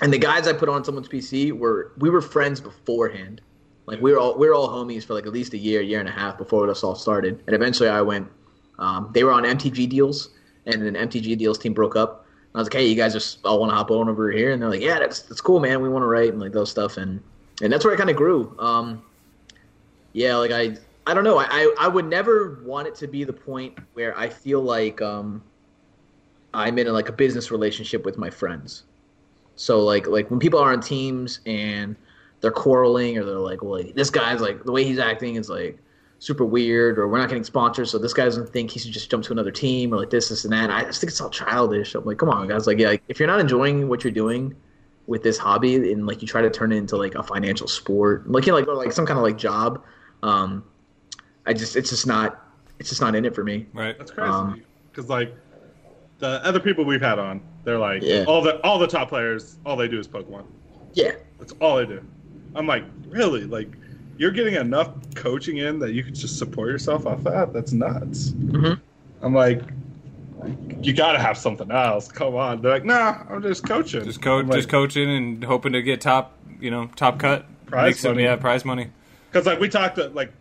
[0.00, 3.40] and the guys I put on someone's PC were we were friends beforehand.
[3.86, 6.00] Like we were all we were all homies for like at least a year, year
[6.00, 7.42] and a half before this all started.
[7.46, 8.28] And eventually I went.
[8.78, 10.30] Um, they were on MTG deals,
[10.66, 12.26] and then MTG deals team broke up.
[12.52, 14.52] And I was like, hey, you guys just all want to hop on over here,
[14.52, 15.80] and they're like, yeah, that's that's cool, man.
[15.80, 17.22] We want to write and like those stuff, and
[17.62, 18.54] and that's where I kind of grew.
[18.58, 19.02] Um,
[20.12, 20.76] yeah, like I
[21.06, 21.38] I don't know.
[21.38, 25.00] I, I I would never want it to be the point where I feel like
[25.00, 25.42] um
[26.52, 28.84] I'm in a, like a business relationship with my friends.
[29.56, 31.96] So like like when people are on teams and
[32.40, 35.48] they're quarreling or they're like, well, like, this guy's like the way he's acting is
[35.48, 35.78] like
[36.18, 39.10] super weird, or we're not getting sponsors, so this guy doesn't think he should just
[39.10, 40.70] jump to another team or like this, this, and that.
[40.70, 41.94] I just think it's all childish.
[41.94, 42.66] I'm like, come on, guys.
[42.66, 44.54] Like, yeah, like, if you're not enjoying what you're doing
[45.06, 48.30] with this hobby and like you try to turn it into like a financial sport,
[48.30, 49.82] like you know, like or like some kind of like job,
[50.22, 50.64] um,
[51.46, 52.42] I just it's just not
[52.78, 53.66] it's just not in it for me.
[53.72, 53.96] Right.
[53.98, 54.30] That's crazy.
[54.30, 55.34] Um, Because like
[56.18, 58.24] the other people we've had on, they're like Yeah.
[58.26, 60.44] all the all the top players, all they do is Pokemon.
[60.94, 62.00] Yeah, That's all they do.
[62.54, 63.44] I'm like, really?
[63.44, 63.68] Like,
[64.16, 67.52] you're getting enough coaching in that you could just support yourself off that?
[67.52, 68.30] That's nuts.
[68.30, 68.80] Mhm.
[69.20, 69.60] I'm like,
[70.80, 72.10] you got to have something else.
[72.10, 72.62] Come on.
[72.62, 74.04] They're like, nah, I'm just coaching.
[74.04, 77.44] Just coach, like, just coaching and hoping to get top, you know, top cut.
[77.66, 78.24] Prize Make some, money.
[78.24, 78.88] yeah, prize money.
[79.30, 80.32] Because like we talked, to, like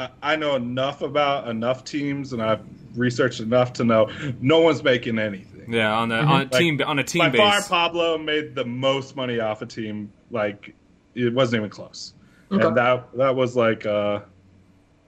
[0.00, 2.62] I, I know enough about enough teams, and I've
[2.96, 5.72] researched enough to know no one's making anything.
[5.72, 7.40] Yeah, on the on a Like, team on a team By base.
[7.40, 10.12] far, Pablo made the most money off a team.
[10.30, 10.74] Like
[11.14, 12.14] it wasn't even close,
[12.50, 12.66] Okay.
[12.66, 14.20] and that that was like uh,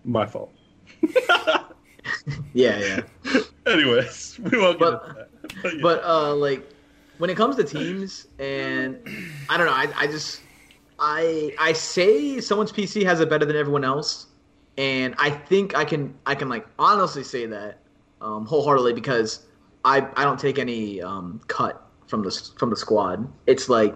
[0.05, 0.53] my fault.
[2.53, 2.79] yeah,
[3.25, 3.41] yeah.
[3.67, 5.29] Anyways, we won't get But- into that.
[5.63, 5.81] But, yeah.
[5.83, 6.69] But uh, like
[7.19, 8.99] when it comes to teams, and
[9.49, 10.41] I don't know, I, I just
[10.99, 14.27] I I say someone's PC has it better than everyone else,
[14.79, 17.79] and I think I can I can like honestly say that
[18.21, 19.47] um, wholeheartedly because
[19.85, 23.31] I I don't take any um, cut from the from the squad.
[23.47, 23.95] It's like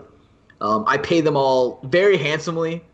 [0.60, 2.84] um, I pay them all very handsomely,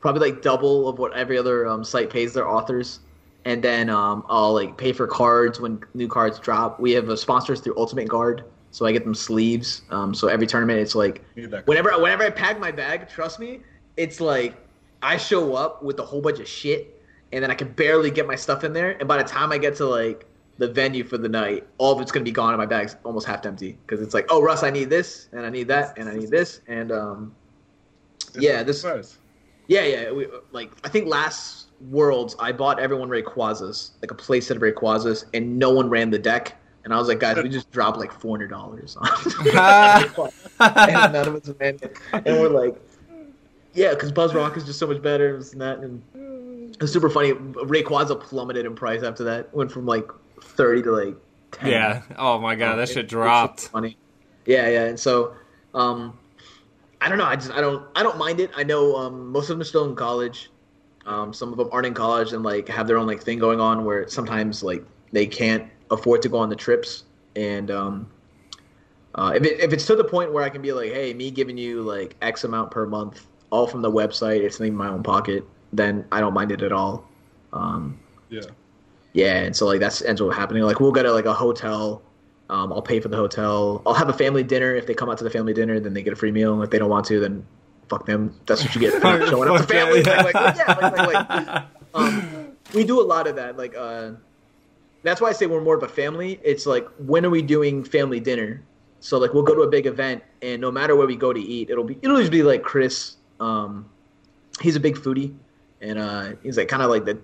[0.00, 3.00] probably like double of what every other um, site pays their authors.
[3.44, 6.80] And then um, I'll like pay for cards when new cards drop.
[6.80, 9.82] We have uh, sponsors through Ultimate Guard, so I get them sleeves.
[9.90, 11.24] Um, so every tournament, it's like
[11.64, 13.60] whenever whenever I pack my bag, trust me,
[13.96, 14.56] it's like
[15.02, 16.97] I show up with a whole bunch of shit,
[17.32, 18.92] and then I can barely get my stuff in there.
[18.98, 20.26] And by the time I get to like
[20.58, 23.26] the venue for the night, all of it's gonna be gone, and my bag's almost
[23.26, 26.08] half empty because it's like, oh Russ, I need this, and I need that, and
[26.08, 27.34] I need this, and um,
[28.34, 29.18] yeah, this Nice.
[29.68, 30.10] yeah, yeah.
[30.10, 34.62] We, like I think last Worlds, I bought everyone Rayquazas, like a play set of
[34.62, 36.56] Rayquazas, and no one ran the deck.
[36.84, 39.08] And I was like, guys, we just dropped like four hundred dollars on,
[40.60, 41.98] and none of us ran it.
[42.12, 42.74] And we're like,
[43.74, 46.02] yeah, because Buzz Rock is just so much better, and that, and
[46.78, 47.32] and it's super funny.
[47.32, 50.08] Rayquaza plummeted in price after that, went from like
[50.40, 51.16] thirty to like
[51.52, 51.70] ten.
[51.70, 52.02] yeah.
[52.16, 53.68] Oh my god, that It- shit dropped.
[53.68, 53.96] Funny.
[54.46, 54.84] Yeah, yeah.
[54.86, 55.34] And so,
[55.74, 56.18] um,
[57.00, 57.24] I don't know.
[57.26, 58.50] I just I don't I don't mind it.
[58.56, 60.50] I know um, most of them are still in college.
[61.06, 63.60] Um, some of them aren't in college and like have their own like thing going
[63.60, 67.04] on where sometimes like they can't afford to go on the trips.
[67.36, 68.10] And um,
[69.14, 71.30] uh, if it, if it's to the point where I can be like, hey, me
[71.30, 75.02] giving you like X amount per month, all from the website, it's in my own
[75.02, 77.06] pocket, then I don't mind it at all.
[77.52, 77.98] Um,
[78.30, 78.42] Yeah.
[79.12, 80.62] yeah, and so like that's ends up happening.
[80.62, 82.02] Like we'll go to like a hotel.
[82.50, 83.82] Um, I'll pay for the hotel.
[83.86, 84.74] I'll have a family dinner.
[84.74, 86.62] If they come out to the family dinner, then they get a free meal.
[86.62, 87.46] If they don't want to, then
[87.88, 88.34] fuck them.
[88.46, 90.02] That's what you get for showing up to family.
[90.06, 90.22] yeah.
[90.22, 91.64] Like, like, yeah, like, like, like,
[91.94, 93.56] um, we do a lot of that.
[93.58, 94.12] Like, uh,
[95.02, 96.40] that's why I say we're more of a family.
[96.42, 98.62] It's like when are we doing family dinner?
[99.00, 101.40] So like we'll go to a big event, and no matter where we go to
[101.40, 103.16] eat, it'll be it'll always be like Chris.
[103.40, 103.88] Um,
[104.60, 105.34] he's a big foodie,
[105.80, 107.18] and uh, he's like kind of like the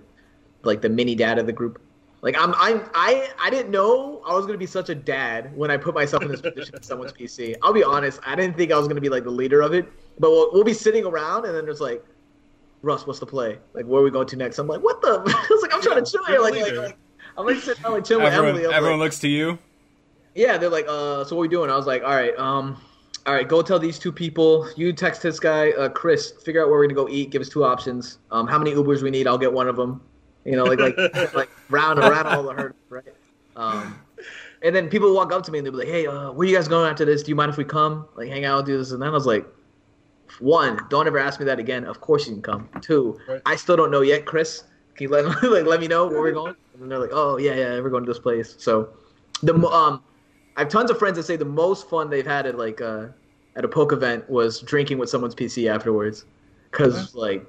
[0.63, 1.81] like the mini dad of the group.
[2.21, 5.69] Like I'm, I'm, I, I didn't know I was gonna be such a dad when
[5.69, 7.55] I put myself in this position with someone's PC.
[7.61, 9.87] I'll be honest, I didn't think I was gonna be like the leader of it.
[10.19, 12.03] But we'll, we'll be sitting around, and then there's like,
[12.81, 13.59] Russ, what's the play?
[13.73, 14.57] Like, where are we going to next?
[14.59, 15.09] I'm like, what the?
[15.27, 16.39] I was like, I'm trying to chill here.
[16.39, 16.81] Like, like, leader.
[16.83, 16.97] like
[17.37, 18.67] I'm like sitting down like chilling with everyone, Emily.
[18.67, 19.59] I'm everyone like, looks to you.
[20.35, 21.69] yeah, they're like, uh, so what are we doing?
[21.69, 22.81] I was like, all right, um,
[23.25, 24.69] all right, go tell these two people.
[24.75, 27.31] You text this guy, uh, Chris, figure out where we're gonna go eat.
[27.31, 28.19] Give us two options.
[28.31, 29.27] Um, how many Ubers we need?
[29.27, 30.01] I'll get one of them.
[30.43, 30.95] You know, like like
[31.33, 33.03] like round around all the hurdles, right?
[33.55, 33.99] Um,
[34.61, 36.55] and then people walk up to me and they'll be like, hey, uh, where you
[36.55, 37.23] guys going after this?
[37.23, 38.07] Do you mind if we come?
[38.15, 39.45] Like, hang out, do this, and then I was like.
[40.39, 41.85] One, don't ever ask me that again.
[41.85, 42.67] Of course you can come.
[42.81, 43.41] Two, Right.
[43.45, 44.63] I still don't know yet, Chris.
[44.95, 46.55] Can you let like let me know where we're going?
[46.81, 48.55] And they're like, oh yeah, yeah, we're going to this place.
[48.57, 48.89] So,
[49.43, 50.01] the um,
[50.57, 53.07] I have tons of friends that say the most fun they've had at like uh,
[53.55, 56.25] at a poke event was drinking with someone's PC afterwards,
[56.71, 57.45] because like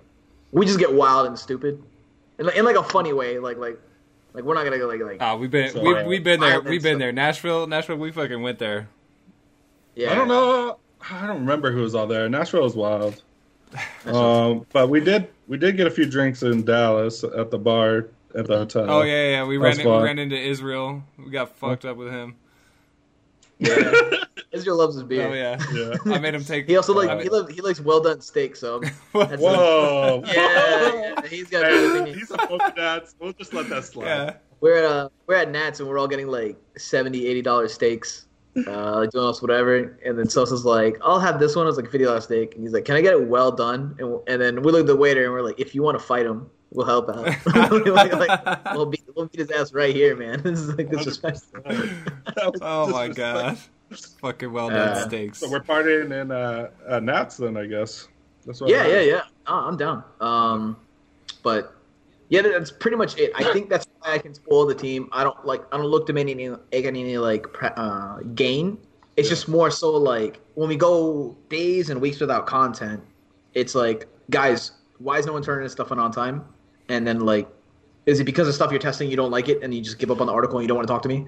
[0.52, 1.82] we just get wild and stupid,
[2.38, 3.38] in, like- in like a funny way.
[3.38, 3.78] Like like
[4.32, 6.60] like we're not gonna go like like Oh, we've been So, we, we've been there.
[6.60, 7.12] We've been of- there.
[7.12, 7.96] Nashville, Nashville.
[7.96, 8.88] We fucking went there.
[9.94, 10.12] yeah.
[10.12, 10.78] I don't know.
[11.08, 12.28] I don't remember who was all there.
[12.28, 13.22] Nashville was wild.
[14.06, 18.06] Um, but we did we did get a few drinks in Dallas at the bar
[18.36, 18.86] at the hotel.
[18.88, 19.44] Oh yeah, yeah.
[19.44, 21.02] We That ran in, we ran into Israel.
[21.18, 22.36] We got fucked up with him.
[23.58, 23.92] Yeah.
[24.52, 25.28] Israel loves his beer.
[25.28, 25.58] Oh yeah.
[25.72, 26.14] Yeah.
[26.14, 26.66] I made him take.
[26.66, 28.56] He also like I he, mean- loves, he likes well done steak.
[28.56, 28.80] So
[29.14, 30.22] that's Whoa.
[30.26, 30.32] yeah,
[31.22, 32.14] yeah, he's got Man, everything.
[32.14, 33.14] he's a polka dots.
[33.18, 34.06] We'll just let that slide.
[34.06, 34.34] yeah.
[34.60, 38.26] We're at uh, we're at Nats and we're all getting like 70 80 dollar steaks,
[38.66, 39.98] uh, like doing us whatever.
[40.04, 42.62] And then Sosa's like, "I'll have this one." It's like a fifty dollar steak, and
[42.64, 44.96] he's like, "Can I get it well done?" And, and then we look at the
[44.96, 47.26] waiter and we're like, "If you want to fight him, we'll help out.
[47.86, 50.40] like, like, we'll beat we'll beat his ass right here, man.
[50.44, 53.14] This is like disrespectful." That was Oh my disrespectful.
[53.14, 53.58] god.
[54.20, 55.38] Fucking well done Uh, steaks.
[55.38, 58.08] So we're partying in uh, at Nats then, I guess.
[58.44, 59.22] That's what I Yeah, yeah, yeah.
[59.46, 60.02] Oh, I'm down.
[60.20, 60.76] Um,
[61.44, 61.72] but
[62.28, 63.30] yeah, that's pretty much it.
[63.36, 65.08] I think that's why I can spoil the team.
[65.12, 65.62] I don't like.
[65.72, 68.78] I don't look to make any, make any like uh, gain.
[69.16, 69.34] It's Yeah.
[69.34, 73.00] just more so like when we go days and weeks without content.
[73.54, 76.44] It's like, guys, why is no one turning this stuff in on time?
[76.88, 77.48] And then like,
[78.06, 80.10] is it because of stuff you're testing you don't like it and you just give
[80.10, 81.26] up on the article and you don't want to talk to me?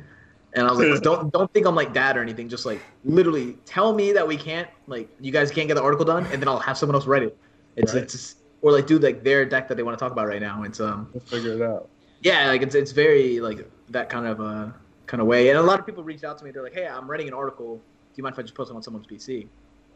[0.54, 2.48] And I was like, don't don't think I'm like that or anything.
[2.48, 6.04] Just like literally tell me that we can't like you guys can't get the article
[6.04, 7.36] done, and then I'll have someone else write it.
[7.76, 8.02] It's Right.
[8.04, 10.62] it's or like do like their deck that they want to talk about right now.
[10.62, 11.90] It's um We'll figure it out.
[12.20, 14.72] yeah like it's it's very like that kind of uh
[15.06, 15.48] kind of way.
[15.48, 16.50] And a lot of people reach out to me.
[16.50, 17.76] They're like, hey, I'm writing an article.
[17.78, 17.82] Do
[18.16, 19.48] you mind if I just post it on someone's PC?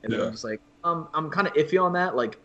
[0.03, 2.17] And then I'm just like, um, I'm kind of iffy on that.
[2.17, 2.39] Like,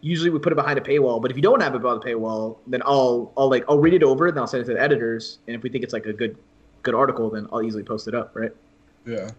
[0.00, 2.06] usually we put it behind a paywall, but if you don't have it behind a
[2.06, 4.80] paywall, then I'll I'll like I'll read it over, then I'll send it to the
[4.80, 6.36] editors, and if we think it's like a good
[6.82, 8.52] good article, then I'll easily post it up, right?
[9.06, 9.30] Yeah.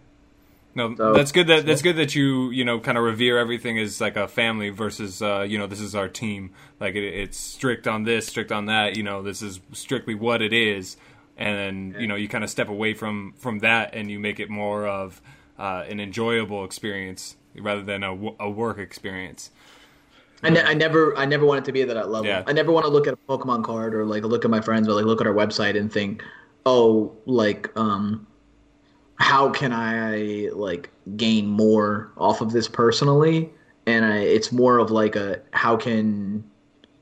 [0.74, 1.48] No, So- that's good.
[1.48, 4.70] That that's good that you you know kind of revere everything as like a family
[4.70, 6.50] versus uh, you know this is our team.
[6.80, 8.96] Like it, it's strict on this, strict on that.
[8.96, 10.96] You know this is strictly what it is,
[11.36, 14.40] and then you know you kind of step away from from that and you make
[14.40, 15.20] it more of
[15.58, 19.50] uh, an enjoyable experience rather than a, a work experience.
[20.42, 22.26] I, ne- I never I never wanted to be at that level.
[22.26, 22.42] Yeah.
[22.46, 24.88] I never want to look at a Pokemon card or like look at my friends
[24.88, 26.22] or like look at our website and think,
[26.66, 28.26] oh, like um,
[29.16, 33.50] how can I like gain more off of this personally?
[33.86, 36.44] And I, it's more of like a how can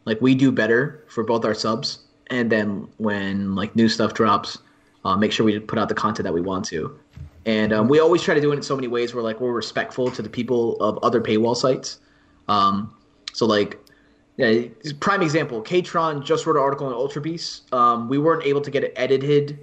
[0.05, 4.59] like we do better for both our subs, and then when like new stuff drops,
[5.05, 6.99] uh, make sure we put out the content that we want to.
[7.47, 9.53] And um, we always try to do it in so many ways where like we're
[9.53, 12.01] respectful to the people of other paywall sites.
[12.49, 12.95] Um,
[13.33, 13.79] so like,
[14.37, 14.63] yeah,
[15.01, 17.73] prime example, Katron just wrote an article on Ultra Beast.
[17.75, 19.59] Um, we weren't able to get it edited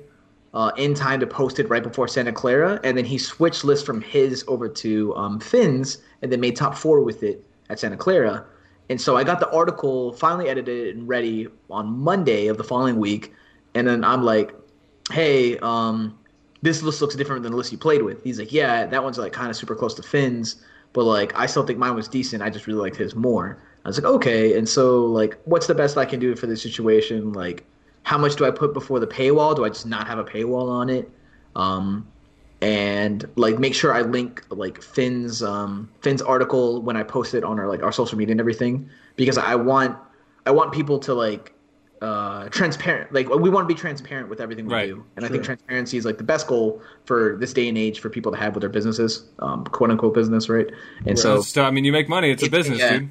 [0.54, 3.86] uh, in time to post it right before Santa Clara, and then he switched lists
[3.86, 7.98] from his over to um, Finn's, and then made top four with it at Santa
[7.98, 8.46] Clara.
[8.90, 12.98] And so I got the article finally edited and ready on Monday of the following
[12.98, 13.34] week,
[13.74, 14.54] and then I'm like,
[15.12, 16.18] hey, um,
[16.62, 18.24] this list looks different than the list you played with.
[18.24, 20.64] He's like, yeah, that one's like kind of super close to Finn's,
[20.94, 22.44] but like I still think mine was decent.
[22.44, 23.62] I just really liked his more.
[23.86, 24.58] I was like, okay.
[24.58, 27.32] And so, like, what's the best I can do for this situation?
[27.32, 27.66] Like,
[28.04, 29.56] how much do I put before the paywall?
[29.56, 31.10] Do I just not have a paywall on it?
[31.56, 32.06] Um,
[32.62, 37.44] and like make sure I link like Finn's um, Finn's article when I post it
[37.44, 39.96] on our like our social media and everything because I want
[40.46, 41.54] I want people to like
[42.02, 43.12] uh, transparent.
[43.14, 44.90] Like we want to be transparent with everything we Right.
[44.90, 48.00] do, and I think transparency is like the best goal for this day and age
[48.00, 50.68] for people to have with their businesses, um, quote unquote business, right?
[51.06, 52.30] And so So, I mean, you make money.
[52.32, 53.00] It's a business, yeah.
[53.00, 53.10] dude.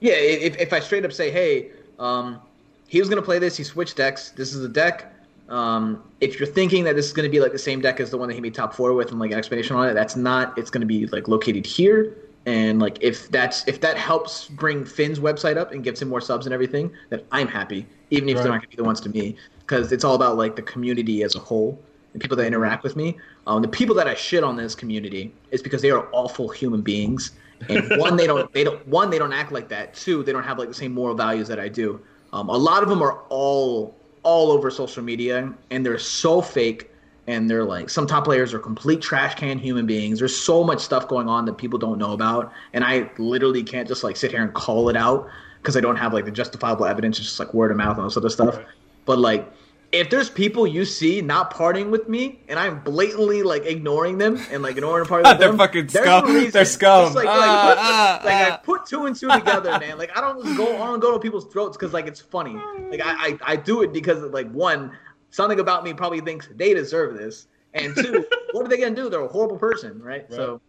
[0.00, 2.40] yeah, if, if I straight up say, hey, um,
[2.86, 4.30] he was gonna play this, he switched decks.
[4.30, 5.12] This is the deck.
[5.48, 8.16] Um, if you're thinking that this is gonna be like the same deck as the
[8.16, 10.56] one that he made top four with, and like an explanation on it, that's not.
[10.56, 12.14] It's gonna be like located here.
[12.46, 16.20] And like if that's if that helps bring Finn's website up and gives him more
[16.20, 17.86] subs and everything, then I'm happy.
[18.10, 20.56] Even if they're not gonna be the ones to me, because it's all about like
[20.56, 21.80] the community as a whole
[22.12, 23.16] and people that interact with me.
[23.46, 26.82] Um, the people that I shit on this community is because they are awful human
[26.82, 27.32] beings.
[27.68, 29.94] And one, they don't they don't one they don't act like that.
[29.94, 32.00] Two, they don't have like the same moral values that I do.
[32.32, 36.90] Um, a lot of them are all all over social media, and they're so fake.
[37.28, 40.18] And they're like some top players are complete trash can human beings.
[40.18, 43.86] There's so much stuff going on that people don't know about, and I literally can't
[43.86, 46.84] just like sit here and call it out because I don't have like the justifiable
[46.84, 47.18] evidence.
[47.18, 48.56] It's just like word of mouth and all this other stuff.
[48.56, 48.66] Right.
[49.04, 49.52] But like,
[49.92, 54.40] if there's people you see not partying with me, and I'm blatantly like ignoring them
[54.50, 56.50] and like ignoring a party with They're them, fucking scum.
[56.50, 57.04] They're scum.
[57.04, 58.56] Just, like, like, Ah, ah, like, I ah.
[58.56, 59.98] put two and two together, man.
[59.98, 62.54] Like I don't just go, I don't go to people's throats because like it's funny.
[62.90, 64.92] Like I, I, I do it because like one,
[65.32, 69.10] something about me probably thinks they deserve this, and two, what are they gonna do?
[69.10, 70.26] They're a horrible person, right?
[70.32, 70.60] So.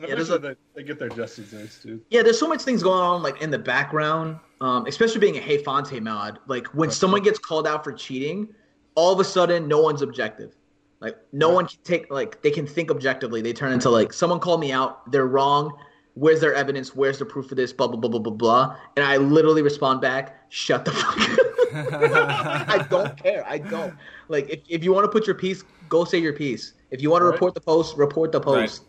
[0.00, 2.02] Yeah, there's eventually they, they get their just desserts, dude.
[2.10, 5.40] Yeah, there's so much things going on like in the background, um, especially being a
[5.40, 6.40] HeyFonte mod.
[6.48, 8.48] Like when someone gets called out for cheating,
[8.96, 10.56] all of a sudden no one's objective.
[11.00, 13.40] Like no one can take like they can think objectively.
[13.40, 15.76] They turn into like someone called me out, they're wrong.
[16.14, 16.94] Where's their evidence?
[16.94, 17.72] Where's the proof of this?
[17.72, 18.76] Blah blah blah blah blah blah.
[18.96, 21.38] And I literally respond back, shut the fuck up.
[22.68, 23.44] I don't care.
[23.48, 23.94] I don't.
[24.28, 26.74] Like if, if you want to put your piece, go say your piece.
[26.90, 27.32] If you want to Right.
[27.32, 28.84] report the post, report the post.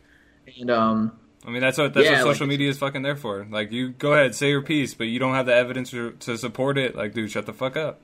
[0.59, 1.11] And um
[1.47, 3.45] I mean, that's what that's Yeah, what like- social media is fucking there for.
[3.49, 6.37] Like, you go ahead, say your piece, but you don't have the evidence to, to
[6.37, 6.95] support it.
[6.95, 7.99] Like, dude, shut the fuck up.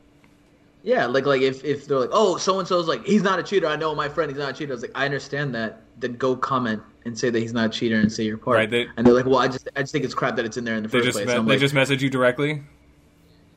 [0.83, 3.43] Yeah, like like if, if they're like, oh, so and so's like, he's not a
[3.43, 3.67] cheater.
[3.67, 4.73] I know my friend, he's not a cheater.
[4.73, 5.81] I was like, I understand that.
[5.99, 8.57] Then go comment and say that he's not a cheater and say your part.
[8.57, 10.57] Right, they- and they're like, well, I just I just think it's crap that it's
[10.57, 11.27] in there in the first just place.
[11.27, 12.61] me- I'm they like, just message you directly.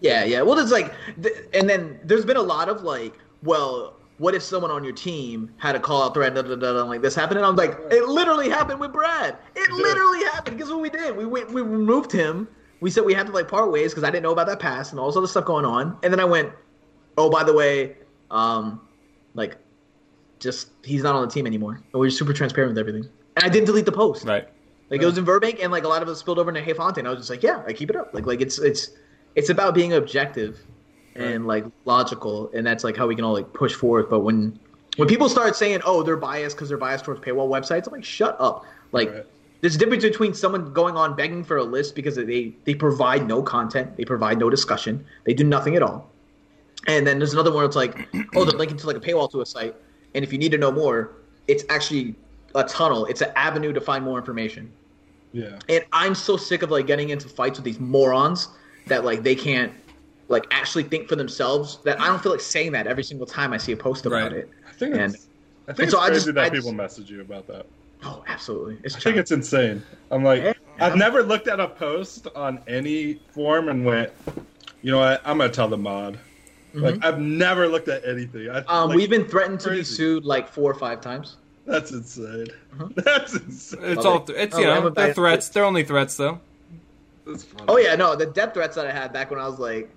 [0.01, 0.43] yeah, yeah.
[0.43, 4.43] Well, it's like, th- and then there's been a lot of like, well, what if
[4.43, 7.15] someone on your team had a call out thread, da, da, da, da, like this
[7.15, 7.39] happened?
[7.39, 9.37] And I'm like, it literally happened with Brad.
[9.57, 10.59] It literally happened.
[10.59, 11.17] Guess what we did?
[11.17, 12.47] We went, we removed him.
[12.81, 14.91] We said we had to like part ways because I didn't know about that pass
[14.93, 15.97] and all this other stuff going on.
[16.03, 16.53] And then I went,
[17.19, 17.97] oh, by the way,
[18.31, 18.81] um,
[19.35, 19.57] like,
[20.39, 21.73] just he's not on the team anymore.
[21.75, 23.09] And we were super transparent with everything.
[23.37, 24.25] And I didn't delete the post.
[24.25, 24.49] Right.
[24.91, 26.99] Like it was in Burbank, and like a lot of it spilled over into HeyFonte,
[26.99, 28.13] and I was just like, yeah, I keep it up.
[28.15, 28.91] Like like it's it's
[29.35, 30.61] it's about being objective
[31.17, 34.09] and like logical, and that's like how we can all like push forward.
[34.11, 34.59] But when
[34.97, 38.05] when people start saying, oh, they're biased because they're biased towards paywall websites, I'm like,
[38.05, 38.65] shut up.
[38.93, 39.27] Like Right.
[39.63, 43.27] there's a difference between someone going on begging for a list because they they provide
[43.27, 46.11] no content, they provide no discussion, they do nothing at all.
[46.87, 48.07] And then there's another one where it's like,
[48.37, 49.75] oh, they're linking to like a paywall to a site,
[50.15, 51.13] and if you need to know more,
[51.49, 52.15] it's actually
[52.55, 53.07] a tunnel.
[53.07, 54.71] It's an avenue to find more information.
[55.33, 55.59] Yeah.
[55.69, 58.49] And I'm so sick of like getting into fights with these morons
[58.87, 59.73] that like they can't
[60.29, 61.79] like actually think for themselves.
[61.85, 64.31] That I don't feel like saying that every single time I see a post about
[64.31, 64.33] Right.
[64.33, 64.51] it.
[64.69, 65.27] I think And- it's,
[65.69, 67.67] I think it's so I crazy just- that I people just- message you about that.
[68.05, 68.79] Oh, absolutely.
[68.85, 69.83] It's I think it's insane.
[70.11, 70.53] I'm like, Yeah.
[70.79, 74.11] I've never looked at a post on any form and went,
[74.83, 75.23] you know what?
[75.25, 76.19] I'm gonna tell the mod.
[76.75, 78.51] Like, I've never looked at anything.
[78.51, 78.69] I, Mm-hmm.
[78.71, 81.37] um, like, we've been threatened to be sued like four or five times.
[81.67, 82.47] That's insane.
[82.75, 82.89] Uh-huh.
[82.97, 83.81] That's insane.
[83.83, 84.19] It's Oh, all.
[84.21, 85.49] they- It's oh, you know, they're bad- threats.
[85.49, 86.41] They're only threats, though.
[87.27, 87.65] That's funny.
[87.69, 89.89] Oh yeah, no, the death threats that I had back when I was like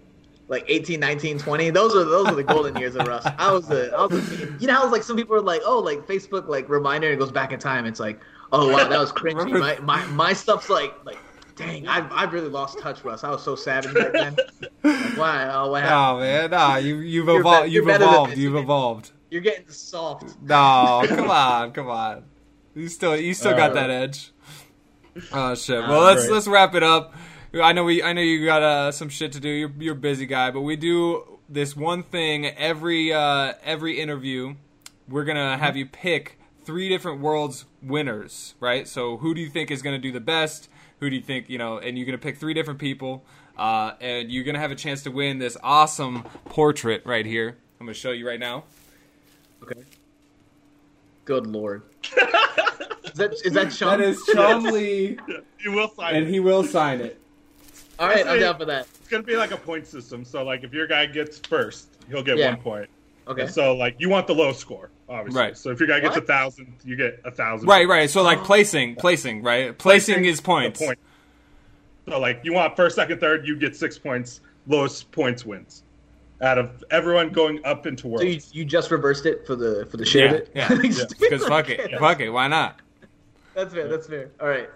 [0.50, 3.26] like 18, 19, 20, those are those are the golden years of Russ.
[3.38, 6.08] I was the was the, you know how like some people are like, oh like
[6.08, 7.86] Facebook like reminder it goes back in time.
[7.86, 8.22] It's like,
[8.54, 9.60] oh wow, that was cringy.
[9.60, 11.18] my, my my stuff's like like
[11.58, 13.26] dang, I I really lost touch, Russ.
[13.26, 14.38] I was so savage back then.
[14.84, 16.20] Like, wow, oh, what happened?
[16.22, 16.52] No, man.
[16.52, 17.66] Nah, you you've You're evolved.
[17.66, 18.38] be- you're You've evolved.
[18.38, 19.12] You've evolved.
[19.30, 20.36] You're getting soft.
[20.42, 22.24] No, come on, come on.
[22.76, 24.32] You still, you still got Uh, that edge.
[25.32, 25.82] Oh shit.
[25.82, 26.34] Well, let's great.
[26.34, 27.14] let's wrap it up.
[27.54, 29.50] I know we, I know you got uh, some shit to do.
[29.50, 34.56] You're you're a busy guy, but we do this one thing every uh, every interview.
[35.10, 38.88] We're gonna have you pick three different worlds winners, right?
[38.88, 40.70] So who do you think is gonna do the best?
[41.00, 41.80] Who do you think you know?
[41.80, 43.26] And you're gonna pick three different people,
[43.58, 47.58] uh, and you're gonna have a chance to win this awesome portrait right here.
[47.80, 48.66] I'm gonna show you right now.
[51.30, 51.42] Okay.
[51.42, 51.84] Good lord.
[52.04, 54.16] is that is that Sean?
[54.34, 55.18] Sean Lee.
[55.60, 56.18] You will sign it.
[56.20, 56.32] and it.
[56.32, 57.20] he will sign it.
[57.98, 58.88] All right, I'm Actually- down for that.
[59.00, 60.24] It's gonna be like a point system.
[60.24, 62.52] So like, if your guy gets first, he'll get Yeah.
[62.52, 62.90] one point.
[63.28, 63.42] Okay.
[63.42, 65.42] And so like, you want the low score, obviously.
[65.42, 65.58] Right.
[65.58, 66.24] So if your guy gets What?
[66.24, 67.68] a thousand, you get a thousand.
[67.68, 68.08] Right, right.
[68.10, 68.44] So like oh.
[68.44, 69.76] placing, placing, right?
[69.78, 70.80] Placing is the points.
[70.80, 71.00] point.
[72.08, 74.42] So like, you want first, second, third, you get six points.
[74.68, 75.84] Lowest points wins.
[76.42, 78.22] Out of everyone going up into worlds.
[78.24, 80.84] So you, you just reversed it for the for the shit of Yeah, it.
[80.96, 81.06] yeah.
[81.20, 82.30] Because fuck it, fuck it.
[82.30, 82.80] Why not?
[83.56, 83.88] That's fair.
[83.88, 84.30] That's fair.
[84.40, 84.70] All right.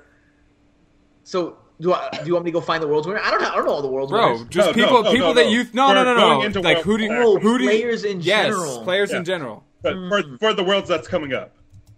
[1.24, 2.10] So do I?
[2.12, 3.20] Do you want me to go find the world's winner?
[3.24, 3.42] I don't.
[3.42, 4.48] Know, I don't know all the world's Bro, winners.
[4.50, 5.50] just No, people, no, no, people no, that no.
[5.50, 6.62] you no, We're no, no, no.
[6.62, 8.84] Like who do you, Oh, who do you, players in yes, general.
[8.84, 9.64] players in general.
[9.84, 10.36] But for, hmm.
[10.38, 11.54] for the worlds that's coming up,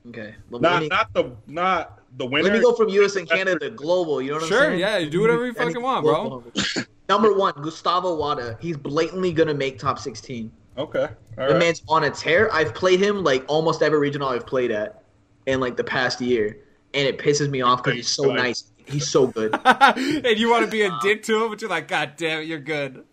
[0.10, 0.36] Okay.
[0.50, 2.44] Let me, let not me, not the not the winner.
[2.44, 3.16] let me go from U.S.
[3.16, 4.22] and Canada to global.
[4.22, 4.80] You know what I'm Sure, saying?
[4.80, 6.44] yeah, you do whatever you fucking want, bro.
[7.08, 7.24] Global.
[7.24, 8.58] Number one, Gustavo Wada.
[8.62, 10.52] He's blatantly gonna make top 16.
[10.78, 11.58] Okay, all The right.
[11.60, 12.52] man's on a tear.
[12.54, 15.04] I've played him like almost every regional I've played at
[15.46, 16.58] in like the past year,
[16.94, 18.36] and it pisses me off because he's so Good.
[18.36, 18.64] nice.
[18.86, 19.54] He's so good.
[19.66, 22.48] and you want to be a dick to him, but you're like, God damn it,
[22.48, 23.06] you're good.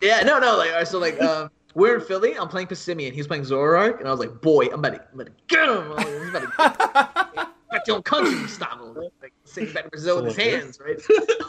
[0.00, 0.56] Yeah, no, no.
[0.56, 2.34] Like, alright, so like, um, we're in Philly.
[2.38, 3.12] I'm playing Passimian.
[3.12, 5.68] He's playing Zoroark, and I was like, boy, I'm about to, I'm about to get
[5.68, 5.78] him.
[5.78, 9.10] I'm like, He's about to get, get your own country, Gustavo.
[9.20, 10.98] Like, sitting back in Brazil with his hands, right?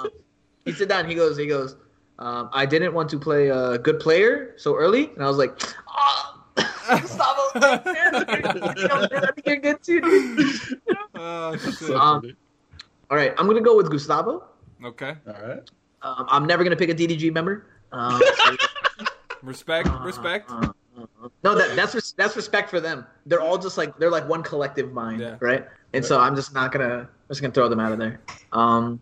[0.02, 0.10] Um,
[0.68, 1.08] he sit down.
[1.10, 1.76] He goes, he goes.
[2.20, 5.52] Um, I didn't want to play a good player so early, and I was like,
[6.58, 10.02] oh, Gustavo, I think you're good too.
[10.02, 10.80] Dude.
[11.16, 11.56] Oh.
[11.58, 12.36] So Um.
[13.10, 14.44] All right, I'm gonna go with Gustavo.
[14.84, 15.70] Okay, all right.
[16.02, 17.68] Um, I'm never gonna pick a DDG member.
[17.92, 18.56] Um, so-
[19.44, 20.50] respect, respect.
[20.52, 23.06] Uh, uh, uh, no, that that's res- that's respect for them.
[23.26, 25.38] They're all just like they're like one collective mind, Yeah.
[25.40, 25.66] right?
[25.94, 28.20] And so I'm just not gonna I'm just gonna throw them out of there.
[28.52, 29.00] Um,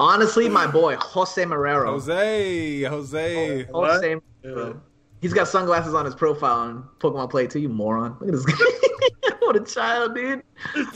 [0.00, 1.86] honestly, my boy Jose Marrero.
[1.86, 3.62] Jose, Jose.
[3.64, 4.22] Jose What?
[4.44, 4.80] Marrero.
[5.20, 7.58] He's got sunglasses on his profile on Pokemon Play too.
[7.58, 8.16] You moron!
[8.20, 9.30] Look at this guy.
[9.40, 10.42] what a child, dude.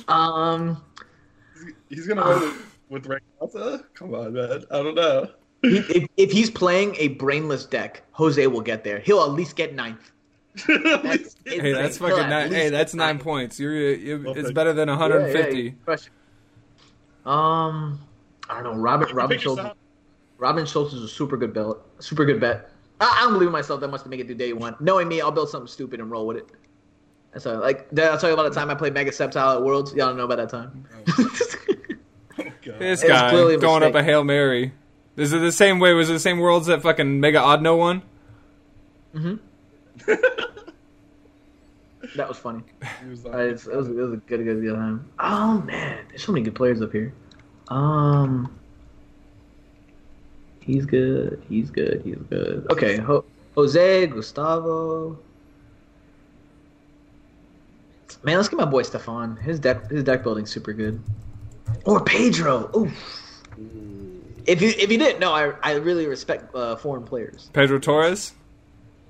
[0.08, 0.82] Um,
[1.88, 2.40] He's gonna win
[2.88, 3.84] with, with Rayquaza?
[3.94, 4.64] Come on, man.
[4.70, 5.28] I don't know.
[5.62, 9.00] he, if, if he's playing a brainless deck, Jose will get there.
[9.00, 10.12] He'll at least get ninth.
[10.66, 12.52] That's Hey, that's fucking nine.
[12.52, 13.58] Hey, that's get nine points.
[13.58, 15.60] You're, you're Well, it's better than 150.
[15.60, 16.12] yeah, crush it.
[17.26, 18.00] Um,
[18.50, 18.80] I don't know.
[18.82, 19.58] Robin Robin Schultz.
[19.58, 19.76] yourself.
[20.38, 21.66] Robin Schultz is a super good bet.
[22.00, 22.70] Super good bet.
[23.00, 24.74] I, I don't believe in myself that much to make it through day one.
[24.80, 26.48] Knowing me, I'll build something stupid and roll with it.
[27.32, 27.58] That's all.
[27.60, 29.94] Like I'll tell you about the time I played Mega Sceptile at Worlds.
[29.94, 30.84] Y'all don't know about that time.
[31.06, 31.30] Oh,
[32.64, 32.78] God.
[32.78, 34.72] This guy clearly a going up a hail mary.
[35.16, 35.92] Is it the same way?
[35.92, 38.02] Was it the same worlds that fucking Mega Oddno won?
[39.14, 39.38] Mhm.
[42.16, 42.62] That was funny.
[43.04, 45.08] He was like- it's- it, was, it was a good, good, good time.
[45.20, 47.12] Oh man, there's so many good players up here.
[47.70, 48.58] Um,
[50.60, 51.42] he's good.
[51.48, 52.02] He's good.
[52.04, 52.66] He's good.
[52.70, 55.18] Okay, Ho- Jose Gustavo.
[58.22, 59.36] Man, let's get my boy Stefan.
[59.36, 61.00] His deck, his deck building's super good.
[61.84, 62.70] Or Pedro.
[62.76, 62.90] Ooh.
[64.46, 67.50] If you if you didn't know, I I really respect uh, foreign players.
[67.52, 68.32] Pedro Torres.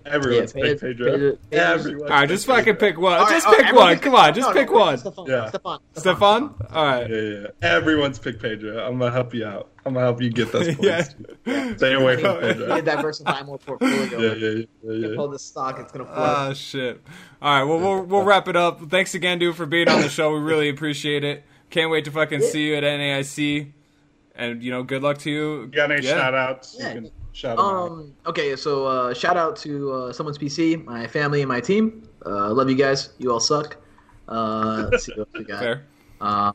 [0.07, 1.13] Everyone's Yeah, pick Pedro- Pedro.
[1.13, 3.13] Pedro- Everyone's All right, just fucking pick one.
[3.15, 3.95] All right, just all right, pick everyone one.
[3.97, 4.99] pick- Come on, just no, pick no, one.
[4.99, 5.49] Stefan, Yeah.
[5.49, 6.55] Stefan, Stefan.
[6.73, 7.11] All right.
[7.11, 7.47] Yeah, yeah, yeah.
[7.69, 8.79] Everyone's pick Pedro.
[8.87, 9.69] I'm gonna help you out.
[9.85, 11.05] I'm gonna help you get those Yeah.
[11.45, 11.79] points.
[11.79, 12.77] Stay away from Pedro.
[12.77, 13.95] to diversify more portfolio.
[14.19, 15.09] Yeah, yeah, yeah, yeah.
[15.09, 16.19] You pull the stock, it's gonna float.
[16.19, 17.01] Ah, shit.
[17.43, 18.91] All right, well, we'll we'll wrap it up.
[18.91, 20.33] Thanks again, dude, for being on the show.
[20.33, 21.45] We really appreciate it.
[21.71, 23.73] Can't wait to fucking see you at NAIC.
[24.35, 25.61] And you know, good luck to you.
[25.63, 26.13] You got any Yeah.
[26.17, 26.77] shout outs?
[26.79, 27.01] Yeah.
[27.43, 27.91] You can shout out.
[27.91, 28.15] Um.
[28.27, 28.57] Okay.
[28.57, 32.09] So uh, shout out to uh, someone's PC, my family, and my team.
[32.25, 33.11] Uh, love you guys.
[33.19, 33.77] You all suck.
[34.29, 35.61] Uh, let's see what we got.
[35.61, 35.87] Fair.
[36.21, 36.53] Uh,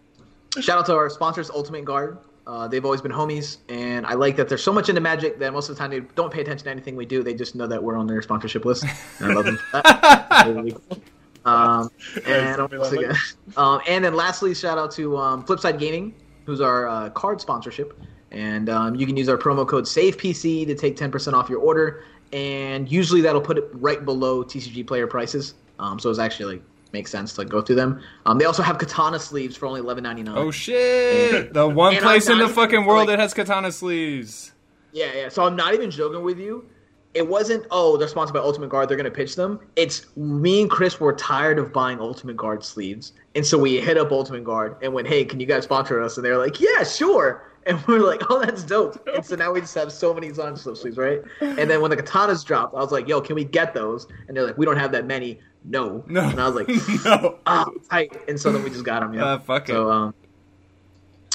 [0.60, 2.20] shout out to our sponsors, Ultimate Guard.
[2.48, 5.52] Uh, they've always been homies, and I like that they're so much into Magic that
[5.52, 7.24] most of the time they don't pay attention to anything we do.
[7.24, 8.86] They just know that we're on their sponsorship list,
[9.20, 9.58] and I love them.
[9.58, 10.44] For that.
[10.48, 11.02] Really cool.
[11.46, 11.90] um,
[12.28, 13.16] and once again,
[13.58, 16.14] um, and then lastly, shout out to um, Flipside Gaming,
[16.46, 18.00] who's our uh, card sponsorship,
[18.32, 21.60] and um, you can use our promo code SAVEPC to take ten percent off your
[21.60, 22.04] order,
[22.34, 25.54] and usually that'll put it right below TCG player prices.
[25.80, 26.64] Um, so it's actually like
[26.94, 28.02] makes sense to go through them.
[28.26, 30.38] Um, they also have katana sleeves for only eleven ninety nine.
[30.38, 31.54] Oh shit!
[31.54, 34.54] The one place in the fucking world like- that has katana sleeves.
[34.94, 35.30] Yeah, yeah.
[35.30, 36.66] So I'm not even joking with you.
[37.14, 39.60] It wasn't, oh, they're sponsored by Ultimate Guard, they're going to pitch them.
[39.78, 43.14] It's me and Chris were tired of buying Ultimate Guard sleeves.
[43.36, 46.18] And so we hit up Ultimate Guard and went, hey, can you guys sponsor us?
[46.18, 47.50] And they were like, yeah, sure.
[47.66, 49.08] And we are like, oh, that's dope.
[49.16, 51.22] And so now we just have so many Sonic Slip sleeves, right?
[51.42, 54.08] And then when the katanas dropped, I was like, yo, can we get those?
[54.28, 55.40] And they're like, we don't have that many.
[55.64, 56.04] No.
[56.08, 56.22] No.
[56.22, 56.68] And I was like,
[57.06, 57.40] no.
[57.48, 58.16] ah, tight.
[58.28, 59.14] And so then we just got them.
[59.14, 59.26] Yeah.
[59.26, 59.74] Uh, fuck it.
[59.74, 60.14] So, um,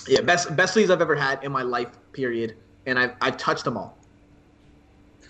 [0.06, 2.56] yeah, best best sleeves I've ever had in my life, period.
[2.86, 3.96] And I've, I've touched them all.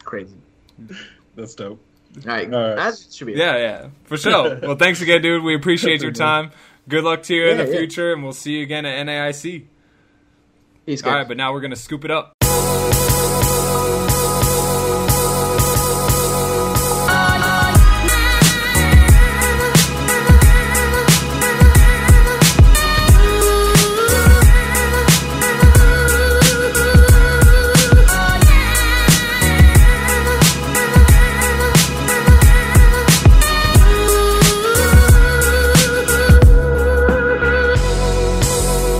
[0.04, 0.36] Crazy.
[1.36, 1.80] That's dope.
[2.16, 2.52] All right.
[2.52, 2.76] All right.
[2.76, 3.38] That should be it.
[3.38, 4.58] Yeah, yeah, for sure.
[4.60, 5.42] well, thanks again, dude.
[5.42, 6.50] We appreciate your time.
[6.88, 7.78] Good luck to you in the yeah.
[7.78, 9.66] future, and we'll see you again at NAIC.
[10.86, 11.10] He's good.
[11.10, 12.32] All right, but now we're gonna scoop it up.